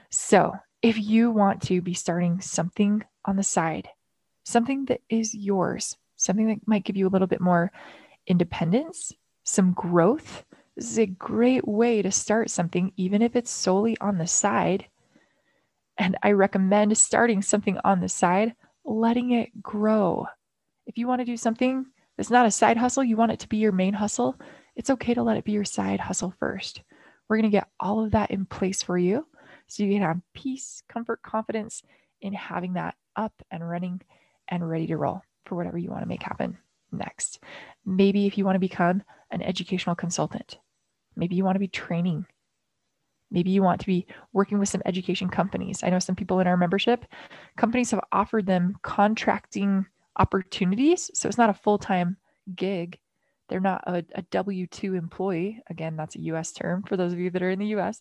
So, 0.09 0.55
if 0.83 0.97
you 0.99 1.33
want 1.33 1.62
to 1.62 1.83
be 1.83 1.95
starting 1.95 2.40
something 2.40 3.03
on 3.25 3.35
the 3.35 3.43
side, 3.43 3.88
something 4.45 4.85
that 4.85 5.01
is 5.09 5.35
yours, 5.35 5.97
something 6.14 6.47
that 6.47 6.66
might 6.66 6.85
give 6.85 6.97
you 6.97 7.09
a 7.09 7.11
little 7.11 7.27
bit 7.27 7.40
more 7.40 7.73
independence, 8.29 9.12
some 9.43 9.73
growth, 9.73 10.45
this 10.77 10.93
is 10.93 10.99
a 11.01 11.07
great 11.07 11.66
way 11.66 12.01
to 12.01 12.12
start 12.12 12.51
something, 12.51 12.93
even 12.97 13.23
if 13.23 13.35
it's 13.35 13.51
solely 13.51 13.99
on 14.01 14.16
the 14.16 14.29
side. 14.29 14.87
And 15.99 16.16
I 16.23 16.33
recommend 16.33 16.97
starting 16.97 17.43
something 17.43 17.79
on 17.85 18.01
the 18.01 18.09
side, 18.09 18.55
letting 18.85 19.33
it 19.33 19.61
grow. 19.61 20.27
If 20.87 20.99
you 20.99 21.09
want 21.09 21.21
to 21.21 21.27
do 21.27 21.37
something 21.37 21.87
it's 22.20 22.30
not 22.30 22.46
a 22.46 22.50
side 22.50 22.76
hustle, 22.76 23.02
you 23.02 23.16
want 23.16 23.33
it 23.33 23.40
to 23.40 23.48
be 23.48 23.56
your 23.56 23.72
main 23.72 23.94
hustle, 23.94 24.38
it's 24.76 24.90
okay 24.90 25.14
to 25.14 25.22
let 25.22 25.37
it 25.37 25.44
be 25.44 25.52
your 25.52 25.64
side 25.64 26.00
hustle 26.00 26.35
first. 26.38 26.83
We're 27.28 27.37
going 27.37 27.50
to 27.50 27.56
get 27.56 27.68
all 27.78 28.04
of 28.04 28.12
that 28.12 28.30
in 28.30 28.44
place 28.44 28.83
for 28.83 28.98
you 28.98 29.26
so 29.66 29.83
you 29.83 29.92
can 29.92 30.02
have 30.02 30.20
peace, 30.35 30.83
comfort, 30.88 31.22
confidence 31.22 31.83
in 32.20 32.33
having 32.33 32.74
that 32.74 32.96
up 33.16 33.33
and 33.50 33.68
running 33.68 34.00
and 34.48 34.68
ready 34.68 34.87
to 34.88 34.96
roll 34.96 35.22
for 35.46 35.54
whatever 35.54 35.78
you 35.78 35.90
want 35.90 36.02
to 36.02 36.09
make 36.09 36.22
happen 36.22 36.59
next. 36.92 37.40
Maybe 37.85 38.26
if 38.26 38.37
you 38.37 38.44
want 38.44 38.56
to 38.56 38.61
become 38.61 39.02
an 39.30 39.42
educational 39.42 39.94
consultant, 39.94 40.59
maybe 41.16 41.37
you 41.37 41.44
want 41.44 41.54
to 41.54 41.61
be 41.61 41.68
training. 41.68 42.26
Maybe 43.30 43.50
you 43.50 43.62
want 43.62 43.80
to 43.80 43.87
be 43.87 44.06
working 44.33 44.59
with 44.59 44.68
some 44.68 44.83
education 44.85 45.28
companies. 45.28 45.85
I 45.85 45.90
know 45.90 46.00
some 46.00 46.16
people 46.16 46.40
in 46.40 46.48
our 46.48 46.56
membership, 46.56 47.04
companies 47.56 47.92
have 47.92 48.00
offered 48.11 48.46
them 48.46 48.76
contracting 48.83 49.87
opportunities. 50.20 51.11
So 51.14 51.28
it's 51.28 51.38
not 51.38 51.50
a 51.50 51.54
full 51.54 51.78
time 51.78 52.18
gig. 52.54 52.98
They're 53.48 53.59
not 53.59 53.83
a, 53.87 54.04
a 54.14 54.22
W 54.30 54.66
2 54.66 54.94
employee. 54.94 55.61
Again, 55.68 55.96
that's 55.96 56.14
a 56.14 56.20
US 56.20 56.52
term 56.52 56.85
for 56.85 56.96
those 56.96 57.12
of 57.12 57.18
you 57.18 57.30
that 57.30 57.42
are 57.42 57.50
in 57.50 57.59
the 57.59 57.74
US, 57.78 58.00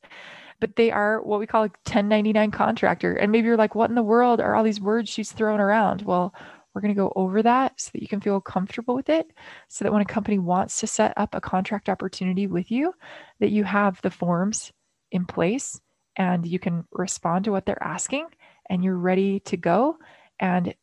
but 0.59 0.75
they 0.75 0.91
are 0.91 1.21
what 1.23 1.39
we 1.39 1.47
call 1.47 1.63
a 1.63 1.73
1099 1.87 2.51
contractor. 2.51 3.15
And 3.15 3.31
maybe 3.31 3.47
you're 3.47 3.57
like, 3.57 3.73
what 3.73 3.89
in 3.89 3.95
the 3.95 4.03
world 4.03 4.41
are 4.41 4.53
all 4.53 4.63
these 4.63 4.81
words 4.81 5.09
she's 5.09 5.31
throwing 5.31 5.61
around? 5.61 6.03
Well, 6.03 6.35
we're 6.73 6.81
going 6.81 6.93
to 6.93 7.01
go 7.01 7.11
over 7.15 7.41
that 7.41 7.79
so 7.81 7.89
that 7.93 8.01
you 8.01 8.07
can 8.07 8.21
feel 8.21 8.39
comfortable 8.39 8.93
with 8.93 9.09
it. 9.09 9.31
So 9.69 9.85
that 9.85 9.91
when 9.91 10.03
a 10.03 10.05
company 10.05 10.37
wants 10.37 10.79
to 10.81 10.87
set 10.87 11.13
up 11.17 11.33
a 11.33 11.41
contract 11.41 11.89
opportunity 11.89 12.45
with 12.45 12.69
you, 12.69 12.93
that 13.39 13.49
you 13.49 13.63
have 13.63 13.99
the 14.01 14.11
forms 14.11 14.71
in 15.11 15.25
place 15.25 15.79
and 16.15 16.45
you 16.45 16.59
can 16.59 16.85
respond 16.91 17.45
to 17.45 17.51
what 17.51 17.65
they're 17.65 17.83
asking 17.83 18.27
and 18.69 18.83
you're 18.83 18.97
ready 18.97 19.39
to 19.41 19.57
go. 19.57 19.97
And 20.39 20.75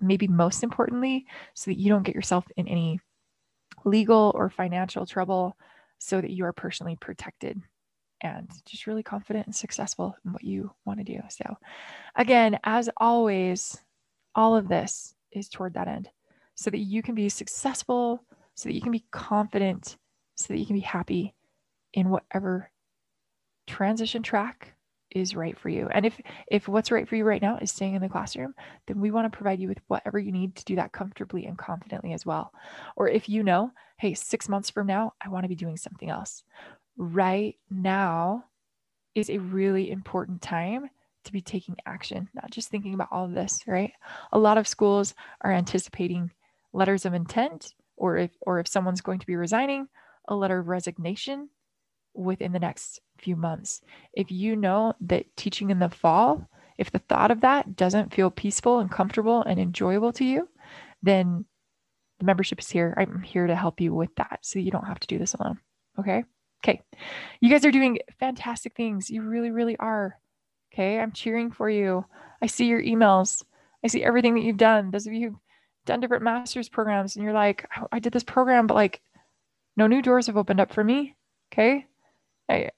maybe 0.00 0.28
most 0.28 0.62
importantly, 0.62 1.26
so 1.54 1.70
that 1.70 1.78
you 1.78 1.88
don't 1.88 2.02
get 2.02 2.14
yourself 2.14 2.44
in 2.56 2.68
any 2.68 3.00
legal 3.84 4.32
or 4.34 4.50
financial 4.50 5.06
trouble, 5.06 5.56
so 5.98 6.20
that 6.20 6.30
you 6.30 6.44
are 6.44 6.52
personally 6.52 6.96
protected 6.96 7.60
and 8.20 8.50
just 8.64 8.86
really 8.86 9.02
confident 9.02 9.46
and 9.46 9.54
successful 9.54 10.16
in 10.24 10.32
what 10.32 10.44
you 10.44 10.70
want 10.84 10.98
to 10.98 11.04
do. 11.04 11.20
So, 11.28 11.56
again, 12.14 12.58
as 12.64 12.88
always, 12.96 13.78
all 14.34 14.56
of 14.56 14.68
this 14.68 15.14
is 15.32 15.48
toward 15.48 15.74
that 15.74 15.88
end 15.88 16.08
so 16.54 16.70
that 16.70 16.78
you 16.78 17.02
can 17.02 17.14
be 17.14 17.28
successful, 17.28 18.24
so 18.54 18.68
that 18.68 18.74
you 18.74 18.80
can 18.80 18.92
be 18.92 19.04
confident, 19.10 19.96
so 20.34 20.52
that 20.52 20.58
you 20.58 20.66
can 20.66 20.76
be 20.76 20.80
happy 20.80 21.34
in 21.92 22.08
whatever 22.08 22.70
transition 23.66 24.22
track 24.22 24.74
is 25.16 25.34
right 25.34 25.58
for 25.58 25.68
you. 25.68 25.88
And 25.90 26.04
if 26.04 26.20
if 26.48 26.68
what's 26.68 26.90
right 26.90 27.08
for 27.08 27.16
you 27.16 27.24
right 27.24 27.42
now 27.42 27.58
is 27.58 27.72
staying 27.72 27.94
in 27.94 28.02
the 28.02 28.08
classroom, 28.08 28.54
then 28.86 29.00
we 29.00 29.10
want 29.10 29.30
to 29.30 29.36
provide 29.36 29.60
you 29.60 29.68
with 29.68 29.80
whatever 29.88 30.18
you 30.18 30.30
need 30.30 30.54
to 30.56 30.64
do 30.64 30.76
that 30.76 30.92
comfortably 30.92 31.46
and 31.46 31.56
confidently 31.56 32.12
as 32.12 32.26
well. 32.26 32.52
Or 32.96 33.08
if 33.08 33.28
you 33.28 33.42
know, 33.42 33.72
hey, 33.98 34.14
6 34.14 34.48
months 34.48 34.70
from 34.70 34.86
now, 34.86 35.14
I 35.24 35.28
want 35.28 35.44
to 35.44 35.48
be 35.48 35.54
doing 35.54 35.76
something 35.76 36.10
else. 36.10 36.44
Right 36.96 37.56
now 37.70 38.44
is 39.14 39.30
a 39.30 39.38
really 39.38 39.90
important 39.90 40.42
time 40.42 40.90
to 41.24 41.32
be 41.32 41.40
taking 41.40 41.76
action, 41.86 42.28
not 42.34 42.50
just 42.50 42.68
thinking 42.68 42.94
about 42.94 43.08
all 43.10 43.24
of 43.24 43.32
this, 43.32 43.62
right? 43.66 43.92
A 44.32 44.38
lot 44.38 44.58
of 44.58 44.68
schools 44.68 45.14
are 45.40 45.52
anticipating 45.52 46.30
letters 46.72 47.06
of 47.06 47.14
intent 47.14 47.74
or 47.96 48.18
if 48.18 48.30
or 48.42 48.60
if 48.60 48.68
someone's 48.68 49.00
going 49.00 49.18
to 49.18 49.26
be 49.26 49.36
resigning, 49.36 49.88
a 50.28 50.34
letter 50.36 50.58
of 50.58 50.68
resignation 50.68 51.48
within 52.16 52.52
the 52.52 52.58
next 52.58 53.00
few 53.18 53.36
months. 53.36 53.80
If 54.12 54.30
you 54.30 54.56
know 54.56 54.94
that 55.02 55.24
teaching 55.36 55.70
in 55.70 55.78
the 55.78 55.88
fall, 55.88 56.48
if 56.78 56.90
the 56.90 56.98
thought 56.98 57.30
of 57.30 57.40
that 57.42 57.76
doesn't 57.76 58.14
feel 58.14 58.30
peaceful 58.30 58.80
and 58.80 58.90
comfortable 58.90 59.42
and 59.42 59.58
enjoyable 59.58 60.12
to 60.14 60.24
you, 60.24 60.48
then 61.02 61.44
the 62.18 62.24
membership 62.24 62.60
is 62.60 62.70
here. 62.70 62.94
I'm 62.96 63.22
here 63.22 63.46
to 63.46 63.56
help 63.56 63.80
you 63.80 63.94
with 63.94 64.14
that 64.16 64.40
so 64.42 64.58
you 64.58 64.70
don't 64.70 64.86
have 64.86 65.00
to 65.00 65.06
do 65.06 65.18
this 65.18 65.34
alone. 65.34 65.58
Okay. 65.98 66.24
Okay. 66.64 66.82
You 67.40 67.50
guys 67.50 67.64
are 67.64 67.70
doing 67.70 67.98
fantastic 68.18 68.74
things. 68.74 69.10
You 69.10 69.22
really, 69.22 69.50
really 69.50 69.76
are. 69.78 70.18
Okay. 70.72 70.98
I'm 70.98 71.12
cheering 71.12 71.50
for 71.50 71.68
you. 71.70 72.04
I 72.42 72.46
see 72.46 72.66
your 72.66 72.82
emails. 72.82 73.44
I 73.84 73.88
see 73.88 74.02
everything 74.02 74.34
that 74.34 74.42
you've 74.42 74.56
done. 74.56 74.90
Those 74.90 75.06
of 75.06 75.12
you 75.12 75.28
who've 75.28 75.38
done 75.84 76.00
different 76.00 76.24
master's 76.24 76.68
programs 76.68 77.16
and 77.16 77.24
you're 77.24 77.32
like, 77.32 77.66
oh, 77.78 77.86
I 77.92 77.98
did 77.98 78.12
this 78.12 78.24
program, 78.24 78.66
but 78.66 78.74
like 78.74 79.00
no 79.76 79.86
new 79.86 80.02
doors 80.02 80.26
have 80.26 80.36
opened 80.36 80.60
up 80.60 80.72
for 80.72 80.82
me. 80.82 81.14
Okay. 81.52 81.86
I, 82.48 82.70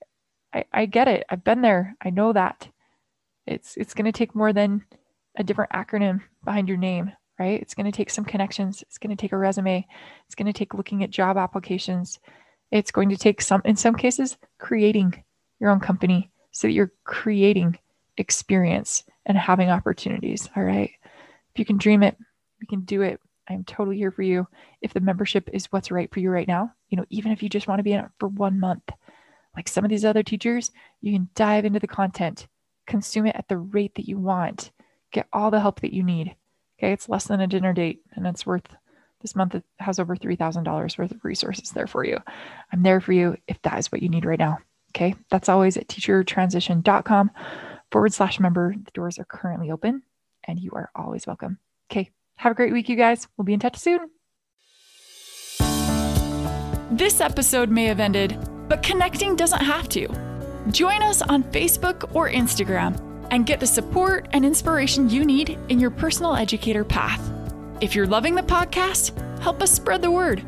I, 0.53 0.65
I 0.73 0.87
get 0.87 1.09
it. 1.09 1.25
I've 1.29 1.45
been 1.45 1.63
there. 1.63 1.97
I 2.03 2.11
know 2.11 2.33
that. 2.33 2.69
It's 3.47 3.77
it's 3.77 3.95
going 3.95 4.05
to 4.05 4.13
take 4.13 4.35
more 4.35 4.53
than 4.53 4.85
a 5.37 5.45
different 5.45 5.73
acronym 5.73 6.21
behind 6.45 6.69
your 6.69 6.77
name, 6.77 7.13
right? 7.39 7.61
It's 7.61 7.75
going 7.75 7.87
to 7.87 7.97
take 7.97 8.11
some 8.11 8.25
connections. 8.25 8.83
It's 8.83 8.99
going 8.99 9.17
to 9.17 9.21
take 9.21 9.33
a 9.33 9.39
resume. 9.39 9.87
It's 10.27 10.35
going 10.35 10.53
to 10.53 10.53
take 10.53 10.75
looking 10.75 11.03
at 11.03 11.11
job 11.11 11.37
applications. 11.37 12.19
It's 12.71 12.91
going 12.91 13.09
to 13.09 13.17
take 13.17 13.41
some 13.41 13.63
in 13.65 13.77
some 13.77 13.95
cases 13.95 14.37
creating 14.59 15.23
your 15.61 15.71
own 15.71 15.81
company 15.81 16.31
so 16.51 16.67
that 16.67 16.73
you're 16.73 16.93
creating 17.05 17.79
experience 18.17 19.05
and 19.25 19.39
having 19.39 19.71
opportunities, 19.71 20.49
all 20.57 20.63
right? 20.63 20.91
If 21.53 21.59
you 21.59 21.65
can 21.65 21.79
dream 21.79 22.03
it, 22.03 22.17
you 22.61 22.67
can 22.67 22.83
do 22.83 23.03
it. 23.03 23.21
I'm 23.49 23.65
totally 23.65 23.97
here 23.97 24.11
for 24.11 24.23
you. 24.23 24.47
If 24.83 24.93
the 24.93 25.01
membership 25.01 25.49
is 25.53 25.67
what's 25.67 25.91
right 25.91 26.13
for 26.13 26.21
you 26.21 26.31
right 26.31 26.49
now, 26.49 26.73
you 26.91 26.97
know, 26.97 27.05
even 27.09 27.33
if 27.33 27.43
you 27.43 27.49
just 27.49 27.67
want 27.67 27.79
to 27.79 27.83
be 27.85 27.93
in 27.93 28.01
it 28.05 28.11
for 28.19 28.29
1 28.29 28.61
month, 28.61 28.83
like 29.59 29.67
some 29.67 29.85
of 29.85 29.91
these 29.91 30.05
other 30.05 30.23
teachers, 30.23 30.71
you 31.01 31.13
can 31.13 31.29
dive 31.35 31.65
into 31.65 31.81
the 31.81 31.89
content, 31.89 32.47
consume 32.87 33.27
it 33.27 33.35
at 33.35 33.49
the 33.49 33.59
rate 33.59 33.97
that 33.97 34.07
you 34.07 34.17
want, 34.17 34.71
get 35.11 35.27
all 35.33 35.51
the 35.51 35.59
help 35.59 35.81
that 35.81 35.93
you 35.93 36.05
need. 36.05 36.37
Okay, 36.79 36.93
it's 36.93 37.09
less 37.09 37.25
than 37.25 37.41
a 37.41 37.49
dinner 37.49 37.73
date, 37.73 38.01
and 38.15 38.25
it's 38.25 38.47
worth 38.47 38.77
this 39.21 39.35
month 39.35 39.57
it 39.57 39.65
has 39.81 39.99
over 39.99 40.15
$3,000 40.15 40.97
worth 40.97 41.11
of 41.11 41.25
resources 41.25 41.73
there 41.73 41.89
for 41.89 42.05
you. 42.05 42.19
I'm 42.73 42.85
there 42.85 43.01
for 43.01 43.13
you 43.13 43.37
if 43.49 43.61
that 43.63 43.81
is 43.81 43.91
what 43.91 44.01
you 44.01 44.09
need 44.09 44.25
right 44.25 44.39
now. 44.39 44.59
Okay, 44.91 45.17
that's 45.29 45.49
always 45.49 45.77
at 45.77 45.89
teachertransition.com 45.89 47.33
forward 47.91 48.13
slash 48.13 48.39
member. 48.39 48.77
The 48.81 48.93
doors 48.93 49.19
are 49.19 49.25
currently 49.25 49.73
open 49.73 50.05
and 50.47 50.61
you 50.61 50.71
are 50.71 50.89
always 50.95 51.27
welcome. 51.27 51.59
Okay, 51.91 52.11
have 52.37 52.53
a 52.53 52.55
great 52.55 52.73
week, 52.73 52.89
you 52.89 52.95
guys. 52.95 53.27
We'll 53.37 53.45
be 53.45 53.55
in 53.55 53.59
touch 53.59 53.77
soon. 53.77 54.09
This 56.93 57.21
episode 57.21 57.71
may 57.71 57.87
have 57.87 57.99
ended 57.99 58.39
but 58.69 58.83
connecting 58.83 59.37
doesn't 59.37 59.63
have 59.63 59.89
to. 59.91 60.09
Join 60.71 61.03
us 61.03 61.23
on 61.23 61.43
Facebook 61.45 62.15
or 62.15 62.29
Instagram 62.29 63.01
and 63.31 63.47
get 63.47 63.61
the 63.61 63.67
support 63.67 64.29
and 64.33 64.45
inspiration 64.45 65.09
you 65.09 65.25
need 65.25 65.59
in 65.69 65.81
your 65.81 65.91
personal 65.91 66.37
educator 66.37 66.85
path. 66.85 67.21
If 67.81 67.95
you're 67.95 68.07
loving 68.07 68.35
the 68.35 68.43
podcast, 68.43 69.13
help 69.41 69.63
us 69.63 69.71
spread 69.71 70.03
the 70.03 70.11
word. 70.11 70.43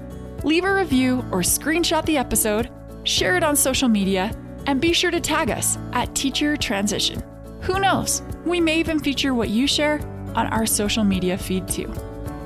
Leave 0.45 0.65
a 0.65 0.75
review 0.75 1.19
or 1.31 1.41
screenshot 1.41 2.05
the 2.07 2.17
episode, 2.17 2.71
share 3.05 3.37
it 3.37 3.45
on 3.45 3.57
social 3.57 3.89
media, 3.89 4.31
And 4.67 4.81
be 4.81 4.93
sure 4.93 5.11
to 5.11 5.21
tag 5.21 5.51
us 5.51 5.79
at 5.93 6.15
Teacher 6.15 6.57
Transition. 6.57 7.23
Who 7.63 7.81
knows? 7.81 8.23
We 8.45 8.61
may 8.61 8.79
even 8.79 8.99
feature 9.01 9.35
what 9.35 9.49
you 9.49 9.67
share 9.67 10.01
on 10.35 10.47
our 10.49 10.67
social 10.67 11.05
media 11.05 11.37
feed 11.37 11.67
too. 11.69 11.93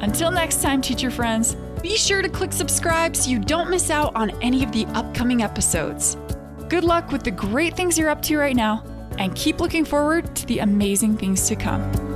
Until 0.00 0.30
next 0.30 0.62
time, 0.62 0.80
teacher 0.80 1.10
friends, 1.10 1.56
be 1.84 1.98
sure 1.98 2.22
to 2.22 2.30
click 2.30 2.50
subscribe 2.50 3.14
so 3.14 3.28
you 3.28 3.38
don't 3.38 3.68
miss 3.68 3.90
out 3.90 4.16
on 4.16 4.30
any 4.40 4.64
of 4.64 4.72
the 4.72 4.86
upcoming 4.94 5.42
episodes. 5.42 6.16
Good 6.70 6.82
luck 6.82 7.12
with 7.12 7.24
the 7.24 7.30
great 7.30 7.76
things 7.76 7.98
you're 7.98 8.08
up 8.08 8.22
to 8.22 8.38
right 8.38 8.56
now, 8.56 8.82
and 9.18 9.36
keep 9.36 9.60
looking 9.60 9.84
forward 9.84 10.34
to 10.34 10.46
the 10.46 10.60
amazing 10.60 11.18
things 11.18 11.46
to 11.48 11.56
come. 11.56 12.13